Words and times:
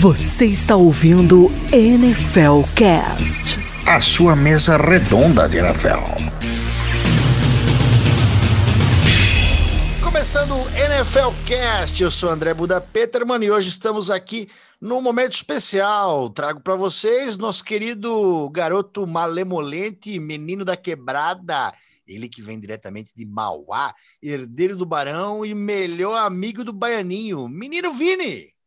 Você 0.00 0.46
está 0.46 0.76
ouvindo 0.76 1.50
NFL 1.70 2.62
Cast. 2.74 3.58
A 3.86 4.00
sua 4.00 4.34
mesa 4.34 4.78
redonda 4.78 5.46
de 5.46 5.58
NFL. 5.58 6.00
Começando 10.02 10.54
o 10.54 10.68
NFL 10.70 11.36
Cast, 11.44 12.02
eu 12.02 12.10
sou 12.10 12.30
André 12.30 12.54
Buda 12.54 12.80
Peterman 12.80 13.44
e 13.44 13.50
hoje 13.50 13.68
estamos 13.68 14.10
aqui 14.10 14.48
num 14.80 15.02
momento 15.02 15.34
especial. 15.34 16.30
Trago 16.30 16.62
para 16.62 16.76
vocês 16.76 17.36
nosso 17.36 17.62
querido 17.62 18.48
garoto 18.48 19.06
malemolente, 19.06 20.18
menino 20.18 20.64
da 20.64 20.78
quebrada, 20.78 21.74
ele 22.08 22.26
que 22.26 22.40
vem 22.40 22.58
diretamente 22.58 23.12
de 23.14 23.26
Mauá, 23.26 23.92
herdeiro 24.22 24.78
do 24.78 24.86
Barão 24.86 25.44
e 25.44 25.54
melhor 25.54 26.16
amigo 26.16 26.64
do 26.64 26.72
Baianinho, 26.72 27.46
menino 27.46 27.92
Vini. 27.92 28.58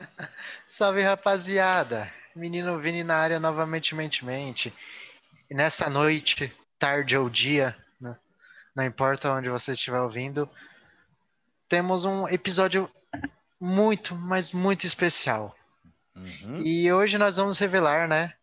Salve 0.66 1.02
rapaziada, 1.02 2.12
menino 2.34 2.78
Vini 2.78 3.04
na 3.04 3.16
área 3.16 3.40
novamente, 3.40 3.94
mente, 3.94 4.24
mente. 4.24 4.72
E 5.50 5.54
nessa 5.54 5.88
noite, 5.90 6.52
tarde 6.78 7.16
ou 7.16 7.28
dia, 7.28 7.76
né? 8.00 8.16
não 8.74 8.84
importa 8.84 9.32
onde 9.32 9.48
você 9.48 9.72
estiver 9.72 10.00
ouvindo, 10.00 10.48
temos 11.68 12.04
um 12.04 12.28
episódio 12.28 12.90
muito, 13.60 14.14
mas 14.14 14.52
muito 14.52 14.86
especial. 14.86 15.54
Uhum. 16.16 16.62
E 16.64 16.92
hoje 16.92 17.18
nós 17.18 17.36
vamos 17.36 17.58
revelar, 17.58 18.08
né, 18.08 18.34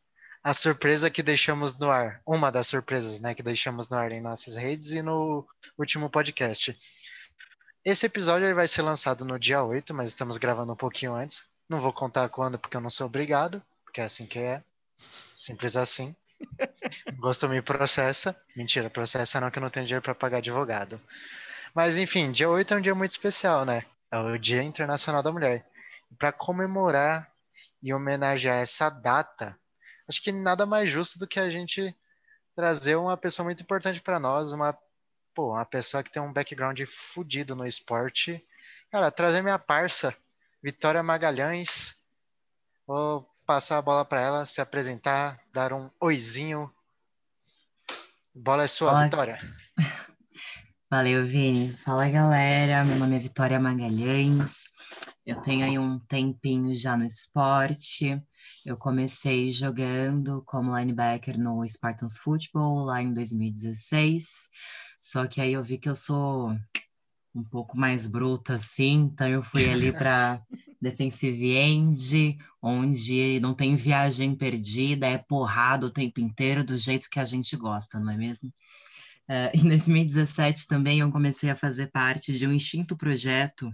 a 0.43 0.53
surpresa 0.53 1.09
que 1.09 1.21
deixamos 1.21 1.77
no 1.77 1.91
ar, 1.91 2.21
uma 2.25 2.49
das 2.49 2.67
surpresas, 2.67 3.19
né, 3.19 3.35
que 3.35 3.43
deixamos 3.43 3.89
no 3.89 3.97
ar 3.97 4.11
em 4.11 4.21
nossas 4.21 4.55
redes 4.55 4.91
e 4.91 5.01
no 5.01 5.45
último 5.77 6.09
podcast. 6.09 6.77
Esse 7.87 8.05
episódio 8.05 8.45
ele 8.45 8.53
vai 8.53 8.67
ser 8.67 8.81
lançado 8.81 9.23
no 9.23 9.39
dia 9.39 9.63
8, 9.63 9.93
mas 9.93 10.09
estamos 10.09 10.35
gravando 10.35 10.73
um 10.73 10.75
pouquinho 10.75 11.15
antes. 11.15 11.43
Não 11.69 11.79
vou 11.79 11.93
contar 11.93 12.27
quando, 12.27 12.59
porque 12.59 12.75
eu 12.75 12.81
não 12.81 12.89
sou 12.89 13.07
obrigado, 13.07 13.63
porque 13.85 14.01
é 14.01 14.03
assim 14.03 14.25
que 14.25 14.39
é. 14.39 14.61
Simples 15.39 15.73
assim. 15.77 16.13
Gosto 17.17 17.47
me 17.47 17.61
processa. 17.61 18.37
Mentira, 18.57 18.89
processa 18.89 19.39
não, 19.39 19.49
que 19.49 19.57
eu 19.57 19.61
não 19.63 19.69
tenho 19.69 19.85
dinheiro 19.85 20.03
para 20.03 20.13
pagar 20.13 20.39
advogado. 20.39 20.99
Mas 21.73 21.97
enfim, 21.97 22.29
dia 22.29 22.49
8 22.49 22.73
é 22.73 22.77
um 22.77 22.81
dia 22.81 22.93
muito 22.93 23.11
especial, 23.11 23.63
né? 23.63 23.85
É 24.11 24.19
o 24.19 24.37
Dia 24.37 24.61
Internacional 24.61 25.23
da 25.23 25.31
Mulher. 25.31 25.65
Para 26.19 26.33
comemorar 26.33 27.31
e 27.81 27.93
homenagear 27.93 28.57
essa 28.57 28.89
data, 28.89 29.57
acho 30.09 30.21
que 30.21 30.33
nada 30.33 30.65
mais 30.65 30.91
justo 30.91 31.17
do 31.17 31.25
que 31.25 31.39
a 31.39 31.49
gente 31.49 31.95
trazer 32.53 32.97
uma 32.97 33.15
pessoa 33.15 33.45
muito 33.45 33.63
importante 33.63 34.01
para 34.01 34.19
nós, 34.19 34.51
uma, 34.51 34.77
pô, 35.37 35.53
uma 35.53 35.63
pessoa 35.63 36.01
que 36.01 36.09
tem 36.09 36.19
um 36.19 36.33
background 36.33 36.81
fudido 36.87 37.55
no 37.55 37.63
esporte. 37.63 38.43
Cara, 38.91 39.11
trazer 39.11 39.43
minha 39.43 39.59
parça, 39.59 40.11
Vitória 40.63 41.03
Magalhães. 41.03 41.93
Vou 42.87 43.29
passar 43.45 43.77
a 43.77 43.81
bola 43.83 44.03
para 44.03 44.19
ela, 44.19 44.45
se 44.47 44.59
apresentar, 44.61 45.39
dar 45.53 45.73
um 45.73 45.91
oizinho. 46.01 46.73
Bola 48.33 48.63
é 48.63 48.67
sua. 48.67 49.03
Vitória. 49.03 49.37
Valeu, 50.89 51.23
Vini. 51.23 51.71
Fala, 51.71 52.09
galera. 52.09 52.83
Meu 52.83 52.97
nome 52.97 53.17
é 53.17 53.19
Vitória 53.19 53.59
Magalhães. 53.59 54.63
Eu 55.23 55.39
tenho 55.39 55.65
aí 55.65 55.77
um 55.77 55.99
tempinho 55.99 56.73
já 56.73 56.97
no 56.97 57.05
esporte. 57.05 58.19
Eu 58.65 58.75
comecei 58.75 59.51
jogando 59.51 60.41
como 60.47 60.75
linebacker 60.75 61.37
no 61.37 61.63
Spartans 61.67 62.17
Football 62.17 62.85
lá 62.85 63.03
em 63.03 63.13
2016. 63.13 64.49
Só 64.99 65.27
que 65.27 65.39
aí 65.41 65.53
eu 65.53 65.63
vi 65.63 65.77
que 65.77 65.89
eu 65.89 65.95
sou 65.95 66.55
um 67.33 67.43
pouco 67.43 67.77
mais 67.77 68.07
bruta 68.07 68.55
assim, 68.55 69.09
então 69.13 69.27
eu 69.27 69.43
fui 69.43 69.69
ali 69.69 69.91
para 69.91 70.41
defensive 70.81 71.55
end, 71.55 72.37
onde 72.61 73.39
não 73.39 73.53
tem 73.53 73.75
viagem 73.75 74.35
perdida, 74.35 75.07
é 75.07 75.17
porrada 75.17 75.85
o 75.85 75.91
tempo 75.91 76.19
inteiro 76.19 76.63
do 76.63 76.77
jeito 76.77 77.09
que 77.09 77.19
a 77.19 77.25
gente 77.25 77.55
gosta, 77.55 77.99
não 77.99 78.11
é 78.11 78.17
mesmo? 78.17 78.51
Uh, 79.29 79.51
em 79.53 79.67
2017 79.67 80.67
também 80.67 80.99
eu 80.99 81.11
comecei 81.11 81.49
a 81.49 81.55
fazer 81.55 81.87
parte 81.87 82.37
de 82.37 82.47
um 82.47 82.51
Instinto 82.51 82.97
Projeto, 82.97 83.71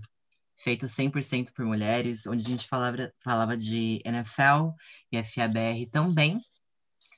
feito 0.57 0.85
100% 0.85 1.53
por 1.53 1.65
mulheres, 1.65 2.27
onde 2.27 2.45
a 2.45 2.49
gente 2.49 2.67
falava, 2.67 3.13
falava 3.23 3.55
de 3.55 4.01
NFL 4.03 4.75
e 5.11 5.23
FABR 5.23 5.89
também. 5.91 6.41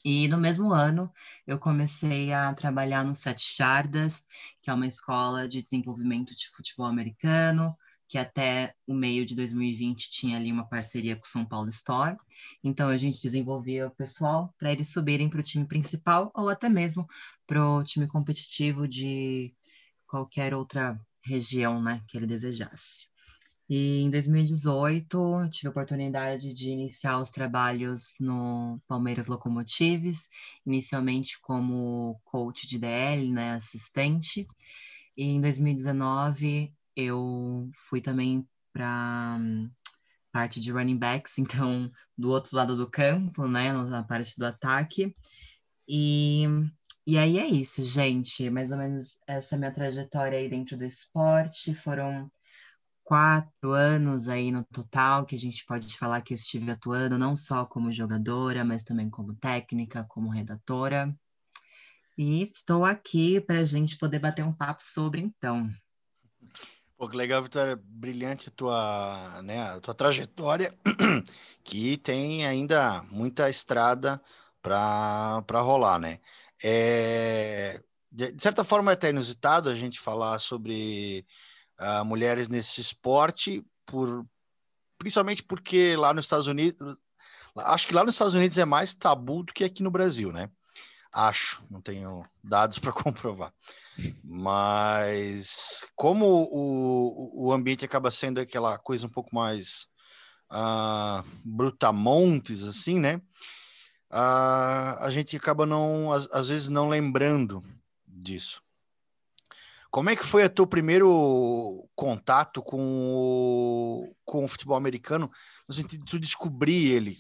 E 0.06 0.28
no 0.28 0.38
mesmo 0.38 0.72
ano 0.72 1.12
eu 1.48 1.58
comecei 1.58 2.32
a 2.32 2.54
trabalhar 2.54 3.04
no 3.04 3.16
Sete 3.16 3.58
Jardas, 3.58 4.24
que 4.62 4.70
é 4.70 4.74
uma 4.74 4.86
escola 4.86 5.48
de 5.48 5.64
desenvolvimento 5.64 6.36
de 6.36 6.48
futebol 6.52 6.86
americano, 6.86 7.76
que 8.08 8.20
até 8.20 8.76
o 8.86 8.94
meio 8.94 9.26
de 9.26 9.34
2020 9.34 10.12
tinha 10.12 10.38
ali 10.38 10.52
uma 10.52 10.70
parceria 10.70 11.16
com 11.16 11.26
o 11.26 11.28
São 11.28 11.44
Paulo 11.44 11.70
Store. 11.70 12.18
Então 12.64 12.88
a 12.88 12.98
gente 12.98 13.20
desenvolvia 13.20 13.88
o 13.88 13.96
pessoal 13.96 14.54
para 14.60 14.72
eles 14.72 14.94
subirem 14.94 15.28
para 15.28 15.40
o 15.40 15.44
time 15.44 15.68
principal 15.68 16.32
ou 16.36 16.50
até 16.50 16.70
mesmo 16.70 17.08
para 17.48 17.68
o 17.68 17.84
time 17.84 18.08
competitivo 18.08 18.88
de 18.88 19.56
qualquer 20.06 20.54
outra 20.54 21.00
região 21.24 21.82
né, 21.82 22.04
que 22.08 22.16
ele 22.16 22.28
desejasse. 22.28 23.08
E 23.68 24.02
em 24.02 24.12
2018 24.12 25.50
tive 25.50 25.68
a 25.68 25.72
oportunidade 25.72 26.54
de 26.54 26.70
iniciar 26.70 27.20
os 27.20 27.32
trabalhos 27.32 28.16
no 28.20 28.80
Palmeiras 28.88 29.26
Locomotives, 29.26 30.30
inicialmente 30.66 31.40
como 31.42 32.20
coach 32.24 32.68
de 32.68 32.78
DL, 32.78 33.32
né, 33.32 33.54
assistente. 33.54 34.48
E 35.18 35.24
em 35.24 35.42
2019 35.42 36.72
eu 36.96 37.70
fui 37.74 38.02
também 38.02 38.48
para 38.72 39.40
parte 40.32 40.60
de 40.60 40.72
running 40.72 40.98
backs, 40.98 41.38
então 41.40 41.92
do 42.16 42.30
outro 42.30 42.56
lado 42.56 42.76
do 42.76 42.90
campo, 42.90 43.48
né, 43.48 43.74
na 43.74 44.04
parte 44.04 44.38
do 44.38 44.46
ataque. 44.46 45.12
E, 45.88 46.46
e 47.06 47.18
aí 47.18 47.40
é 47.40 47.48
isso, 47.48 47.84
gente. 47.84 48.48
Mais 48.52 48.72
ou 48.72 48.78
menos 48.78 49.18
essa 49.28 49.56
é 49.56 49.58
minha 49.58 49.72
trajetória 49.72 50.38
aí 50.38 50.48
dentro 50.48 50.78
do 50.78 50.86
esporte. 50.86 51.74
Foram 51.74 52.32
quatro 53.06 53.72
anos 53.72 54.28
aí 54.28 54.52
no 54.52 54.66
total 54.66 55.26
que 55.26 55.36
a 55.36 55.40
gente 55.40 55.64
pode 55.64 55.96
falar 55.96 56.22
que 56.22 56.34
eu 56.34 56.36
estive 56.36 56.70
atuando, 56.72 57.20
não 57.20 57.36
só 57.36 57.64
como 57.64 57.92
jogadora, 57.92 58.66
mas 58.66 58.84
também 58.84 59.10
como 59.10 59.36
técnica, 59.36 60.04
como 60.10 60.28
redatora. 60.28 61.16
E 62.18 62.42
estou 62.44 62.84
aqui 62.84 63.40
para 63.40 63.60
a 63.60 63.64
gente 63.64 63.98
poder 63.98 64.20
bater 64.20 64.44
um 64.44 64.52
papo 64.52 64.84
sobre 64.84 65.22
então. 65.22 65.70
Pô, 66.98 67.08
que 67.08 67.16
legal, 67.16 67.44
Vitória, 67.44 67.80
brilhante 67.84 68.50
tua, 68.50 69.42
né, 69.44 69.62
a 69.62 69.80
tua 69.80 69.94
trajetória, 69.94 70.74
que 71.64 71.98
tem 71.98 72.48
ainda 72.48 73.04
muita 73.12 73.50
estrada 73.50 74.20
para 74.62 75.62
rolar, 75.62 76.00
né? 76.00 76.20
É, 76.64 77.84
de, 78.12 78.34
certa 78.40 78.64
forma 78.64 78.92
é 78.92 78.94
até 78.94 79.10
inusitado 79.10 79.70
a 79.70 79.76
gente 79.76 80.00
falar 80.00 80.40
sobre 80.40 81.26
uh, 81.80 82.04
mulheres 82.06 82.50
nesse 82.50 82.82
esporte, 82.82 83.66
por, 83.86 84.26
principalmente 84.98 85.44
porque 85.44 85.96
lá 85.96 86.14
nos 86.14 86.26
Estados 86.26 86.48
Unidos, 86.48 86.98
acho 87.58 87.88
que 87.88 87.94
lá 87.94 88.04
nos 88.04 88.16
Estados 88.16 88.34
Unidos 88.34 88.58
é 88.58 88.66
mais 88.66 88.94
tabu 88.94 89.44
do 89.44 89.54
que 89.54 89.64
aqui 89.64 89.84
no 89.84 89.92
Brasil, 89.92 90.32
né? 90.32 90.50
Acho, 91.12 91.64
não 91.70 91.82
tenho 91.82 92.26
dados 92.44 92.78
para 92.80 92.92
comprovar. 92.92 93.54
Mas 94.24 95.86
como 95.96 96.26
o, 96.52 97.48
o 97.48 97.54
ambiente 97.54 97.86
acaba 97.86 98.12
sendo 98.12 98.40
aquela 98.40 98.78
coisa 98.78 99.08
um 99.08 99.10
pouco 99.10 99.34
mais 99.34 99.88
uh, 100.52 101.24
brutamontes, 101.44 102.64
assim, 102.64 103.00
né? 103.00 103.22
Uh, 104.12 105.00
a 105.00 105.10
gente 105.10 105.36
acaba 105.36 105.66
não, 105.66 106.12
às, 106.12 106.30
às, 106.32 106.48
vezes 106.48 106.70
não 106.70 106.90
lembrando 106.90 107.64
disso. 108.08 108.62
Como 109.96 110.10
é 110.10 110.16
que 110.18 110.26
foi 110.26 110.44
o 110.44 110.50
teu 110.50 110.68
primeiro 110.68 111.88
contato 111.96 112.62
com 112.62 112.82
o, 112.82 114.14
com 114.26 114.44
o 114.44 114.48
futebol 114.50 114.76
americano, 114.76 115.32
no 115.66 115.74
sentido 115.74 116.04
de 116.04 116.12
tu 116.12 116.20
descobrir 116.20 116.92
ele, 116.92 117.18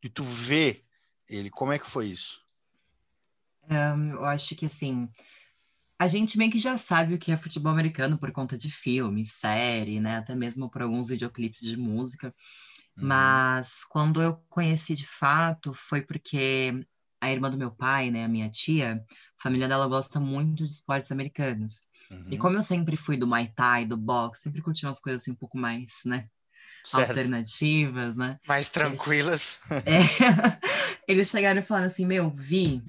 de 0.00 0.08
tu 0.08 0.22
ver 0.22 0.84
ele? 1.28 1.50
Como 1.50 1.72
é 1.72 1.78
que 1.80 1.90
foi 1.90 2.06
isso? 2.06 2.46
Um, 3.68 4.10
eu 4.10 4.24
acho 4.24 4.54
que 4.54 4.66
assim, 4.66 5.08
a 5.98 6.06
gente 6.06 6.38
meio 6.38 6.52
que 6.52 6.58
já 6.60 6.78
sabe 6.78 7.14
o 7.14 7.18
que 7.18 7.32
é 7.32 7.36
futebol 7.36 7.72
americano 7.72 8.16
por 8.16 8.30
conta 8.30 8.56
de 8.56 8.70
filme, 8.70 9.24
série, 9.24 9.98
né? 9.98 10.18
Até 10.18 10.36
mesmo 10.36 10.70
por 10.70 10.82
alguns 10.82 11.08
videoclipes 11.08 11.62
de 11.62 11.76
música. 11.76 12.32
Uhum. 12.96 13.08
Mas 13.08 13.82
quando 13.82 14.22
eu 14.22 14.36
conheci 14.48 14.94
de 14.94 15.08
fato, 15.08 15.74
foi 15.74 16.00
porque 16.00 16.86
a 17.20 17.32
irmã 17.32 17.50
do 17.50 17.58
meu 17.58 17.72
pai, 17.72 18.08
né, 18.12 18.24
a 18.24 18.28
minha 18.28 18.48
tia, 18.48 19.04
a 19.04 19.42
família 19.42 19.66
dela 19.66 19.88
gosta 19.88 20.20
muito 20.20 20.64
de 20.64 20.70
esportes 20.70 21.10
americanos. 21.10 21.84
Uhum. 22.10 22.22
E 22.30 22.38
como 22.38 22.56
eu 22.56 22.62
sempre 22.62 22.96
fui 22.96 23.16
do 23.16 23.26
Muay 23.26 23.48
Thai, 23.54 23.84
do 23.84 23.96
boxe, 23.96 24.42
sempre 24.42 24.62
curti 24.62 24.86
umas 24.86 25.00
coisas 25.00 25.22
assim 25.22 25.32
um 25.32 25.36
pouco 25.36 25.58
mais, 25.58 26.02
né? 26.04 26.28
Certo. 26.84 27.10
Alternativas, 27.10 28.14
né? 28.14 28.38
Mais 28.46 28.68
tranquilas. 28.68 29.60
Eles, 29.70 29.84
é, 29.88 31.08
eles 31.08 31.28
chegaram 31.28 31.60
e 31.60 31.64
falaram 31.64 31.86
assim: 31.86 32.04
Meu, 32.04 32.30
Vi, 32.30 32.82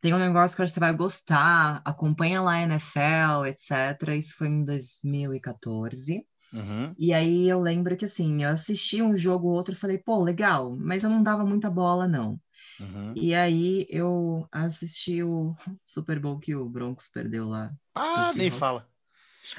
tem 0.00 0.12
um 0.14 0.18
negócio 0.18 0.56
que 0.56 0.66
você 0.66 0.78
vai 0.78 0.92
gostar, 0.94 1.80
acompanha 1.84 2.42
lá 2.42 2.52
a 2.52 2.62
NFL, 2.62 3.46
etc. 3.46 4.14
Isso 4.16 4.36
foi 4.36 4.48
em 4.48 4.64
2014. 4.64 6.24
Uhum. 6.52 6.94
E 6.98 7.12
aí 7.12 7.48
eu 7.48 7.60
lembro 7.60 7.96
que 7.96 8.04
assim, 8.04 8.44
eu 8.44 8.50
assisti 8.50 9.02
um 9.02 9.16
jogo 9.16 9.48
ou 9.48 9.54
outro 9.54 9.74
e 9.74 9.76
falei, 9.76 9.98
pô, 9.98 10.22
legal, 10.22 10.76
mas 10.78 11.02
eu 11.02 11.10
não 11.10 11.22
dava 11.22 11.44
muita 11.44 11.70
bola, 11.70 12.06
não. 12.06 12.38
Uhum. 12.80 13.12
E 13.16 13.34
aí 13.34 13.86
eu 13.88 14.46
assisti 14.52 15.22
o 15.22 15.54
Super 15.86 16.18
Bowl 16.20 16.38
que 16.38 16.54
o 16.54 16.68
Broncos 16.68 17.08
perdeu 17.08 17.48
lá. 17.48 17.72
Ah, 17.94 18.32
nem 18.34 18.48
Hawks. 18.48 18.58
fala. 18.58 18.88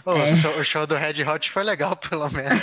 Ô, 0.05 0.11
É. 0.13 0.31
o, 0.33 0.35
show, 0.35 0.59
o 0.59 0.63
show 0.63 0.85
do 0.87 0.95
Red 0.95 1.23
Hot 1.23 1.49
foi 1.49 1.63
legal, 1.63 1.95
pelo 2.09 2.29
menos. 2.29 2.61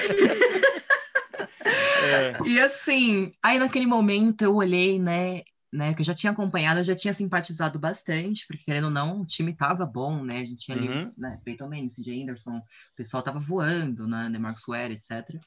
É. 1.65 2.39
E 2.47 2.61
assim, 2.61 3.33
aí 3.43 3.59
naquele 3.59 3.87
momento 3.87 4.43
eu 4.43 4.55
olhei, 4.56 4.99
né, 4.99 5.43
né, 5.73 5.95
que 5.95 6.03
eu 6.03 6.05
já 6.05 6.15
tinha 6.15 6.31
acompanhado, 6.33 6.81
eu 6.81 6.85
já 6.85 6.95
tinha 6.95 7.12
simpatizado 7.15 7.79
bastante, 7.79 8.47
porque 8.47 8.62
querendo 8.65 8.85
ou 8.85 8.91
não, 8.91 9.23
o 9.23 9.27
time 9.27 9.55
tava 9.55 9.85
bom, 9.87 10.23
né, 10.23 10.41
a 10.41 10.45
gente 10.45 10.67
tinha 10.67 10.77
ali, 10.77 10.89
Uhum. 10.89 11.12
né, 11.17 11.41
Peyton 11.45 11.69
Manning, 11.69 11.89
CJ 11.89 12.23
Anderson, 12.23 12.59
o 12.59 12.62
pessoal 12.97 13.23
tava 13.23 13.39
voando, 13.41 14.06
né, 14.06 14.29
DeMarcus 14.31 14.65
Ware, 14.69 14.93
etc. 14.93 15.41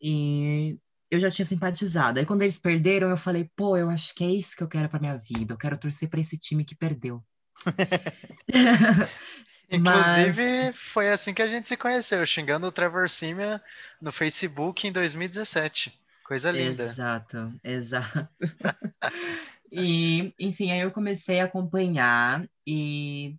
E 0.00 0.78
eu 1.10 1.20
já 1.20 1.30
tinha 1.30 1.46
simpatizado. 1.46 2.18
Aí 2.18 2.26
quando 2.26 2.42
eles 2.42 2.58
perderam, 2.58 3.10
eu 3.10 3.16
falei, 3.16 3.50
pô, 3.56 3.76
eu 3.76 3.90
acho 3.90 4.14
que 4.14 4.24
é 4.24 4.30
isso 4.30 4.56
que 4.56 4.62
eu 4.62 4.68
quero 4.68 4.88
pra 4.88 5.00
minha 5.00 5.16
vida, 5.16 5.54
eu 5.54 5.58
quero 5.58 5.78
torcer 5.78 6.08
pra 6.08 6.20
esse 6.20 6.38
time 6.38 6.64
que 6.64 6.74
perdeu. 6.74 7.22
Inclusive, 9.70 10.72
foi 10.72 11.10
assim 11.10 11.32
que 11.32 11.42
a 11.42 11.46
gente 11.46 11.68
se 11.68 11.76
conheceu, 11.76 12.24
xingando 12.26 12.66
o 12.66 12.72
Trevor 12.72 13.08
Simeon 13.08 13.58
no 14.00 14.12
Facebook 14.12 14.86
em 14.86 14.92
2017. 14.92 15.92
Coisa 16.24 16.50
linda. 16.50 16.84
Exato, 16.84 17.52
exato. 17.62 18.28
e, 19.70 20.32
enfim, 20.38 20.70
aí 20.70 20.80
eu 20.80 20.90
comecei 20.90 21.40
a 21.40 21.44
acompanhar 21.44 22.48
e 22.66 23.36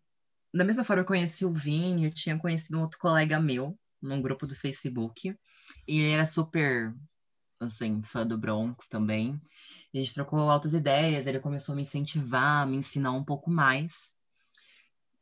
da 0.53 0.63
mesma 0.63 0.83
forma 0.83 1.01
eu 1.01 1.07
conheci 1.07 1.45
o 1.45 1.53
Vini, 1.53 2.06
eu 2.06 2.12
tinha 2.12 2.38
conhecido 2.38 2.77
um 2.77 2.81
outro 2.81 3.00
colega 3.00 3.39
meu 3.39 3.77
num 4.01 4.21
grupo 4.21 4.45
do 4.45 4.56
Facebook 4.56 5.35
e 5.88 6.00
ele 6.00 6.12
era 6.12 6.25
super, 6.25 6.94
assim, 7.60 8.02
fã 8.04 8.25
do 8.25 8.38
Bronx 8.38 8.88
também. 8.88 9.40
E 9.94 10.00
a 10.00 10.04
gente 10.04 10.13
trocou 10.13 10.50
altas 10.50 10.74
ideias, 10.74 11.28
ele 11.28 11.40
começou 11.40 11.74
a 11.74 11.75
me 11.75 11.81
incentivar, 11.84 12.63
a 12.63 12.66
me 12.66 12.78
ensinar 12.78 13.12
um 13.12 13.24
pouco 13.24 13.50
mais. 13.50 14.16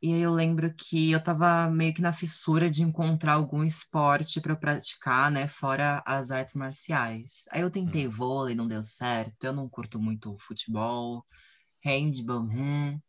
E 0.02 0.12
aí 0.12 0.20
eu 0.20 0.34
lembro 0.34 0.72
que 0.74 1.12
eu 1.12 1.22
tava 1.22 1.70
meio 1.70 1.94
que 1.94 2.02
na 2.02 2.12
fissura 2.12 2.70
de 2.70 2.82
encontrar 2.82 3.34
algum 3.34 3.64
esporte 3.64 4.38
para 4.38 4.54
praticar, 4.54 5.30
né, 5.30 5.48
fora 5.48 6.02
as 6.04 6.30
artes 6.30 6.54
marciais. 6.54 7.44
Aí 7.50 7.62
eu 7.62 7.70
tentei 7.70 8.06
vôlei, 8.06 8.54
não 8.54 8.68
deu 8.68 8.82
certo. 8.82 9.44
Eu 9.44 9.54
não 9.54 9.66
curto 9.66 9.98
muito 9.98 10.36
futebol, 10.38 11.24
handball, 11.82 12.44
né? 12.44 13.00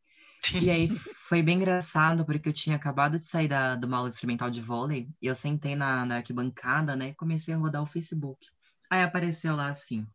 E 0.62 0.70
aí 0.70 0.88
foi 1.28 1.42
bem 1.44 1.58
engraçado, 1.58 2.26
porque 2.26 2.48
eu 2.48 2.54
tinha 2.54 2.76
acabado 2.76 3.20
de 3.20 3.26
sair 3.26 3.48
da, 3.50 3.76
de 3.76 3.86
uma 3.86 3.98
aula 3.98 4.10
experimental 4.10 4.50
de 4.50 4.62
vôlei, 4.62 5.10
e 5.22 5.28
eu 5.28 5.36
sentei 5.36 5.76
na, 5.76 6.06
na 6.06 6.18
arquibancada, 6.18 6.96
né, 6.96 7.10
e 7.10 7.16
comecei 7.16 7.54
a 7.54 7.58
rodar 7.58 7.84
o 7.84 7.86
Facebook. 7.86 8.48
Aí 8.90 9.02
apareceu 9.04 9.56
lá 9.56 9.70
assim, 9.70 10.06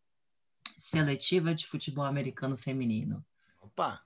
seletiva 0.79 1.55
de 1.55 1.67
futebol 1.67 2.05
americano 2.05 2.57
feminino. 2.57 3.25
Opa. 3.61 4.01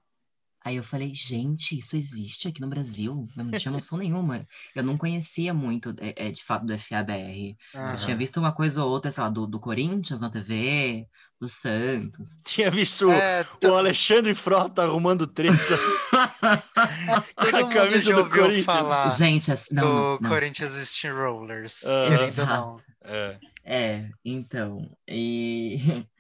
Aí 0.64 0.76
eu 0.76 0.82
falei, 0.82 1.12
gente, 1.14 1.76
isso 1.76 1.94
existe 1.94 2.49
aqui 2.49 2.58
no 2.58 2.66
Brasil? 2.66 3.28
Eu 3.37 3.44
não 3.44 3.50
tinha 3.52 3.70
noção 3.70 3.99
nenhuma. 4.00 4.49
Eu 4.75 4.82
não 4.82 4.96
conhecia 4.96 5.52
muito, 5.52 5.94
é, 6.00 6.28
é, 6.28 6.31
de 6.31 6.43
fato, 6.43 6.64
do 6.64 6.78
FABR. 6.78 7.55
Eu 7.75 7.96
tinha 7.99 8.16
visto 8.16 8.40
uma 8.40 8.50
coisa 8.50 8.82
ou 8.82 8.90
outra, 8.90 9.11
sei 9.11 9.22
lá, 9.22 9.28
do, 9.28 9.46
do 9.46 9.61
Corinthians 9.61 10.22
na 10.22 10.31
TV, 10.31 11.06
do 11.38 11.50
Santos. 11.50 12.38
Tinha 12.44 12.70
visto 12.70 13.11
É, 13.11 13.46
o 13.62 13.75
Alexandre 13.75 14.34
Frota 14.34 14.84
arrumando 14.84 15.26
treta 15.26 15.52
todo 17.37 17.56
a 17.56 17.69
camisa 17.69 18.14
do 18.14 18.31
Corinthians. 18.31 18.64
falar 18.64 19.11
Gente, 19.11 19.52
assim, 19.52 19.75
não, 19.75 19.82
do 19.82 19.93
não, 19.93 20.19
não. 20.19 20.31
Corinthians 20.31 20.72
Steamrollers. 20.88 21.81
Querendo 21.81 22.38
ou 22.38 22.46
não. 22.46 22.76
É. 23.02 23.38
É, 23.64 24.11
então, 24.25 24.94
e 25.08 25.78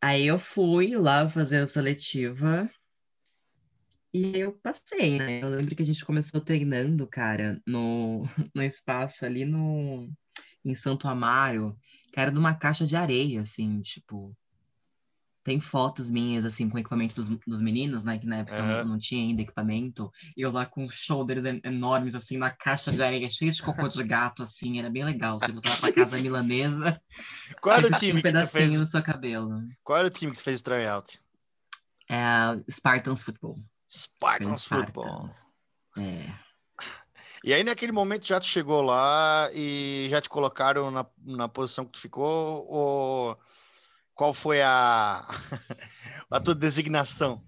aí 0.00 0.26
eu 0.26 0.38
fui 0.38 0.96
lá 0.96 1.28
fazer 1.28 1.58
a 1.58 1.66
seletiva 1.66 2.70
e 4.14 4.38
eu 4.38 4.52
passei, 4.52 5.18
né? 5.18 5.42
Eu 5.42 5.48
lembro 5.48 5.74
que 5.74 5.82
a 5.82 5.86
gente 5.86 6.04
começou 6.04 6.40
treinando, 6.40 7.08
cara, 7.08 7.60
no, 7.66 8.24
no 8.54 8.62
espaço 8.62 9.24
ali 9.24 9.44
no 9.44 10.08
em 10.64 10.76
Santo 10.76 11.08
Amaro, 11.08 11.76
que 12.12 12.20
era 12.20 12.30
numa 12.30 12.54
caixa 12.54 12.86
de 12.86 12.94
areia, 12.94 13.40
assim, 13.40 13.80
tipo, 13.82 14.36
tem 15.44 15.58
fotos 15.60 16.08
minhas, 16.10 16.44
assim, 16.44 16.68
com 16.68 16.76
o 16.76 16.80
equipamento 16.80 17.14
dos, 17.14 17.28
dos 17.28 17.60
meninos, 17.60 18.04
né? 18.04 18.16
Que 18.18 18.26
na 18.26 18.36
época 18.38 18.56
eu 18.56 18.84
não- 18.86 18.98
tinha 18.98 19.22
ainda 19.22 19.42
equipamento. 19.42 20.10
E 20.36 20.42
eu 20.42 20.52
lá 20.52 20.64
com 20.64 20.84
os 20.84 20.92
shoulders 20.92 21.44
en- 21.44 21.60
enormes, 21.64 22.14
assim, 22.14 22.36
na 22.36 22.50
caixa 22.50 22.92
de 22.92 23.02
areia, 23.02 23.28
cheia 23.28 23.50
de 23.50 23.62
cocô 23.62 23.88
de 23.88 24.02
gato, 24.04 24.42
assim. 24.42 24.78
Era 24.78 24.88
bem 24.88 25.04
legal. 25.04 25.38
Você 25.38 25.50
voltava 25.50 25.80
pra 25.80 25.92
casa 25.92 26.18
milanesa, 26.18 27.00
Qual 27.60 27.76
era 27.76 27.86
o 27.88 27.90
time 27.98 28.12
um 28.12 28.16
que 28.16 28.22
pedacinho 28.22 28.68
fez? 28.68 28.80
no 28.80 28.86
seu 28.86 29.02
cabelo. 29.02 29.60
Qual 29.82 29.98
era 29.98 30.08
o 30.08 30.10
time 30.10 30.32
que 30.32 30.38
tu 30.38 30.44
fez 30.44 30.62
tryout? 30.62 31.20
É 32.08 32.24
Spartans 32.70 33.22
Football. 33.22 33.58
Spartans 33.90 34.64
Foi 34.64 34.78
Football. 34.82 35.28
Spartans. 35.30 35.46
É. 35.98 36.34
E 37.44 37.52
aí, 37.52 37.64
naquele 37.64 37.90
momento, 37.90 38.24
já 38.26 38.38
tu 38.38 38.46
chegou 38.46 38.80
lá 38.82 39.50
e 39.52 40.06
já 40.08 40.20
te 40.20 40.28
colocaram 40.28 40.90
na, 40.92 41.04
na 41.24 41.48
posição 41.48 41.84
que 41.84 41.92
tu 41.92 41.98
ficou? 41.98 42.64
Ou 42.68 43.36
qual 44.14 44.32
foi 44.32 44.62
a, 44.62 45.26
a 46.30 46.40
tua 46.40 46.54
designação? 46.54 47.42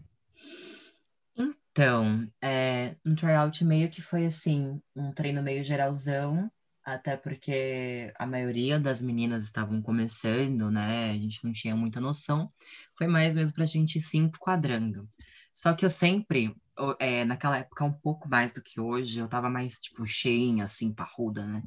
Então, 1.37 2.29
é, 2.43 2.97
no 3.05 3.17
tryout 3.17 3.65
meio 3.65 3.91
que 3.91 4.01
foi 4.01 4.27
assim, 4.27 4.81
um 4.95 5.13
treino 5.13 5.43
meio 5.43 5.63
geralzão, 5.65 6.49
até 6.85 7.17
porque 7.17 8.13
a 8.17 8.27
maioria 8.27 8.79
das 8.79 9.01
meninas 9.01 9.45
estavam 9.45 9.83
começando, 9.83 10.71
né? 10.71 11.11
A 11.11 11.15
gente 11.15 11.45
não 11.45 11.53
tinha 11.53 11.75
muita 11.75 12.01
noção. 12.01 12.53
Foi 12.97 13.09
mais 13.09 13.35
mesmo 13.35 13.55
pra 13.55 13.67
gente 13.67 13.97
ir 13.99 14.03
se 14.03 14.17
enquadrando. 14.19 15.09
Só 15.53 15.73
que 15.75 15.85
eu 15.85 15.91
sempre, 15.91 16.55
é, 17.01 17.25
naquela 17.25 17.59
época, 17.59 17.85
um 17.85 17.93
pouco 17.93 18.29
mais 18.29 18.55
do 18.55 18.63
que 18.63 18.81
hoje, 18.81 19.19
eu 19.19 19.29
tava 19.29 19.51
mais, 19.51 19.79
tipo, 19.79 20.07
cheinha, 20.07 20.65
assim, 20.65 20.93
parruda, 20.95 21.45
né? 21.47 21.63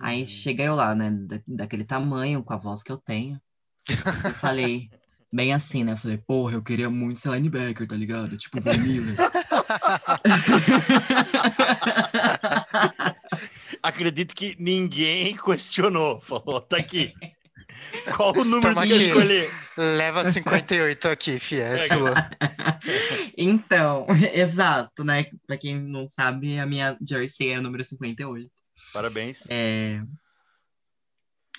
Aí 0.00 0.26
cheguei 0.26 0.68
eu 0.68 0.74
lá, 0.76 0.94
né, 0.94 1.10
da- 1.10 1.42
daquele 1.46 1.84
tamanho, 1.84 2.42
com 2.44 2.54
a 2.54 2.56
voz 2.56 2.82
que 2.82 2.92
eu 2.92 2.98
tenho. 2.98 3.40
Eu 4.24 4.34
falei, 4.34 4.90
bem 5.32 5.52
assim, 5.52 5.84
né? 5.84 5.92
Eu 5.92 5.96
falei, 5.96 6.18
porra, 6.18 6.54
eu 6.54 6.62
queria 6.62 6.90
muito 6.90 7.20
ser 7.20 7.30
linebacker, 7.32 7.86
tá 7.86 7.96
ligado? 7.96 8.36
Tipo, 8.36 8.60
Von 8.60 8.76
Miller. 8.78 9.16
Acredito 13.82 14.34
que 14.34 14.56
ninguém 14.58 15.36
questionou. 15.36 16.20
Falou, 16.20 16.60
tá 16.60 16.76
aqui. 16.76 17.12
Qual 18.16 18.32
o 18.32 18.44
número 18.44 18.74
Toma 18.74 18.86
que 18.86 18.92
aqui. 18.94 19.06
escolher? 19.06 19.50
Leva 19.76 20.24
58 20.24 21.08
aqui, 21.08 21.38
fia, 21.38 21.64
é 21.64 21.76
Pega. 21.76 21.94
sua. 21.94 22.14
Então, 23.36 24.06
exato, 24.32 25.04
né? 25.04 25.26
Pra 25.46 25.58
quem 25.58 25.78
não 25.78 26.06
sabe, 26.06 26.58
a 26.58 26.66
minha 26.66 26.96
jersey 27.06 27.50
é 27.50 27.58
o 27.58 27.62
número 27.62 27.84
58. 27.84 28.50
Parabéns. 28.92 29.44
É... 29.50 30.00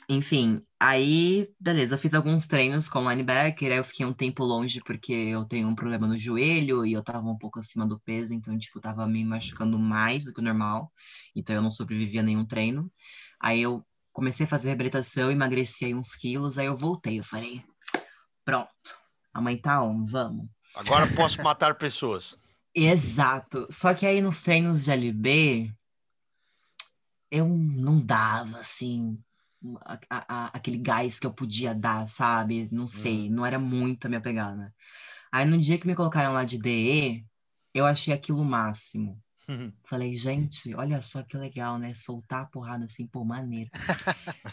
Enfim, 0.10 0.62
aí, 0.79 1.50
beleza, 1.60 1.96
eu 1.96 2.00
fiz 2.00 2.13
alguns 2.13 2.48
treinos 2.48 2.88
com 2.88 3.10
linebacker, 3.10 3.72
aí 3.72 3.77
eu 3.77 3.84
fiquei 3.84 4.05
um 4.05 4.13
tempo 4.13 4.43
longe 4.43 4.81
porque 4.81 5.13
eu 5.13 5.46
tenho 5.46 5.67
um 5.67 5.75
problema 5.75 6.07
no 6.07 6.17
joelho 6.17 6.86
e 6.86 6.93
eu 6.93 7.03
tava 7.03 7.27
um 7.27 7.38
pouco 7.38 7.60
acima 7.60 7.86
do 7.86 8.00
peso, 8.00 8.34
então, 8.34 8.57
tipo, 8.57 8.79
tava 8.79 9.07
me 9.07 9.24
machucando 9.24 9.79
mais 9.79 10.25
do 10.25 10.34
que 10.34 10.39
o 10.39 10.43
normal, 10.43 10.91
então 11.36 11.55
eu 11.55 11.62
não 11.62 11.72
sobrevivi 11.72 12.19
a 12.19 12.24
nenhum 12.24 12.46
treino. 12.46 12.91
Aí 13.39 13.62
eu 13.62 13.86
comecei 14.12 14.46
a 14.46 14.50
fazer 14.50 14.69
reabilitação, 14.69 15.31
emagreci 15.31 15.86
aí 15.86 15.96
uns 15.96 16.15
quilos, 16.15 16.57
aí 16.57 16.65
eu 16.65 16.75
voltei, 16.75 17.19
eu 17.19 17.24
falei, 17.24 17.63
pronto, 18.43 18.69
a 19.34 19.41
mãe 19.41 19.57
tá 19.57 19.84
on, 19.84 20.03
vamos. 20.03 20.48
Agora 20.75 21.07
posso 21.15 21.41
matar 21.41 21.75
pessoas. 21.75 22.38
Exato. 22.74 23.67
Só 23.72 23.93
que 23.93 24.05
aí 24.05 24.22
nos 24.22 24.41
treinos 24.41 24.84
de 24.84 24.91
LB, 24.91 25.74
eu 27.31 27.48
não 27.48 28.00
dava, 28.00 28.60
assim, 28.60 29.19
a- 29.85 29.99
a- 30.09 30.51
aquele 30.53 30.77
gás 30.77 31.19
que 31.19 31.25
eu 31.27 31.33
podia 31.33 31.73
dar, 31.73 32.07
sabe? 32.07 32.69
Não 32.71 32.87
sei, 32.87 33.29
não 33.29 33.45
era 33.45 33.59
muito 33.59 34.05
a 34.05 34.09
minha 34.09 34.21
pegada. 34.21 34.73
Aí 35.31 35.45
no 35.45 35.57
dia 35.57 35.77
que 35.77 35.87
me 35.87 35.95
colocaram 35.95 36.33
lá 36.33 36.43
de 36.43 36.57
DE, 36.57 37.25
eu 37.73 37.85
achei 37.85 38.13
aquilo 38.13 38.41
o 38.41 38.45
máximo. 38.45 39.21
Falei, 39.85 40.15
gente, 40.15 40.73
olha 40.75 41.01
só 41.01 41.23
que 41.23 41.37
legal, 41.37 41.77
né? 41.77 41.93
Soltar 41.95 42.41
a 42.41 42.45
porrada 42.45 42.85
assim, 42.85 43.07
pô, 43.07 43.23
maneiro. 43.23 43.69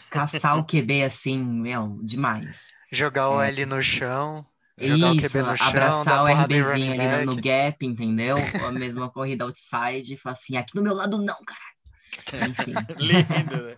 Caçar 0.09 0.57
o 0.57 0.65
QB 0.65 1.03
assim, 1.03 1.37
meu, 1.37 1.99
demais. 2.03 2.71
Jogar 2.91 3.29
o 3.29 3.41
É. 3.41 3.49
L 3.49 3.65
no 3.65 3.81
chão. 3.81 4.45
Jogar 4.77 5.11
o 5.11 5.15
Isso, 5.15 5.29
QB 5.29 5.43
no 5.43 5.57
chão, 5.57 5.67
abraçar 5.67 6.23
o 6.23 6.27
RBzinho 6.27 6.91
ali 6.91 7.25
no, 7.25 7.35
gap, 7.35 7.85
entendeu? 7.85 8.37
A 8.37 9.09
corrida 9.09 9.45
outside 9.45 10.13
e 10.13 10.17
falar 10.17 10.33
assim, 10.33 10.57
aqui 10.57 10.73
do 10.73 10.83
meu 10.83 10.93
lado 10.93 11.17
não, 11.17 11.37
caralho. 11.45 11.75
Enfim. 12.51 12.75
Lindo, 12.97 13.63
né? 13.63 13.77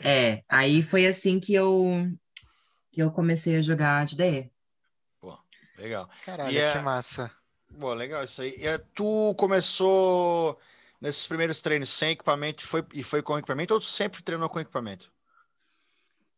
É, 0.00 0.42
aí 0.48 0.82
foi 0.82 1.06
assim 1.06 1.40
que 1.40 1.54
eu 1.54 2.10
que 2.90 3.02
eu 3.02 3.10
comecei 3.10 3.56
a 3.56 3.60
jogar 3.60 4.06
de 4.06 4.16
DE. 4.16 4.50
Legal. 5.78 6.08
Caralho, 6.24 6.54
E 6.54 6.58
é- 6.58 6.72
que 6.72 6.78
massa. 6.78 7.30
Bom, 7.70 7.92
legal 7.92 8.24
isso 8.24 8.40
aí. 8.42 8.54
E, 8.56 8.66
eh, 8.66 8.78
tu 8.94 9.34
começou 9.36 10.58
nesses 11.00 11.26
primeiros 11.26 11.60
treinos 11.60 11.90
sem 11.90 12.12
equipamento 12.12 12.64
e 12.64 12.66
foi, 12.66 12.84
e 12.94 13.02
foi 13.02 13.22
com 13.22 13.36
equipamento 13.36 13.74
ou 13.74 13.80
tu 13.80 13.86
sempre 13.86 14.22
treinou 14.22 14.48
com 14.48 14.60
equipamento? 14.60 15.12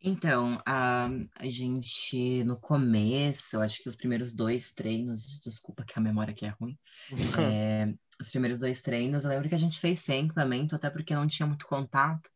Então, 0.01 0.61
a, 0.65 1.09
a 1.37 1.47
gente, 1.47 2.45
no 2.45 2.57
começo, 2.57 3.57
eu 3.57 3.63
acho 3.63 3.83
que 3.83 3.89
os 3.89 3.97
primeiros 3.97 4.33
dois 4.33 4.73
treinos, 4.73 5.41
desculpa 5.41 5.85
que 5.85 5.99
a 5.99 6.03
memória 6.03 6.33
aqui 6.33 6.47
é 6.47 6.55
ruim, 6.61 6.79
é, 7.39 7.93
os 8.21 8.31
primeiros 8.31 8.61
dois 8.61 8.81
treinos, 8.81 9.25
eu 9.25 9.31
lembro 9.31 9.49
que 9.49 9.55
a 9.55 9.59
gente 9.59 9.79
fez 9.79 9.99
sem 10.01 10.25
equipamento, 10.25 10.75
até 10.75 10.89
porque 10.89 11.15
não 11.15 11.27
tinha 11.27 11.47
muito 11.47 11.67
contato, 11.67 12.31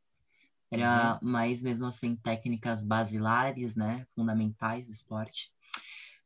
era 0.73 1.19
mais 1.23 1.62
mesmo 1.62 1.87
assim 1.87 2.17
técnicas 2.17 2.83
basilares, 2.83 3.76
né, 3.76 4.07
fundamentais 4.14 4.87
do 4.87 4.93
esporte. 4.93 5.50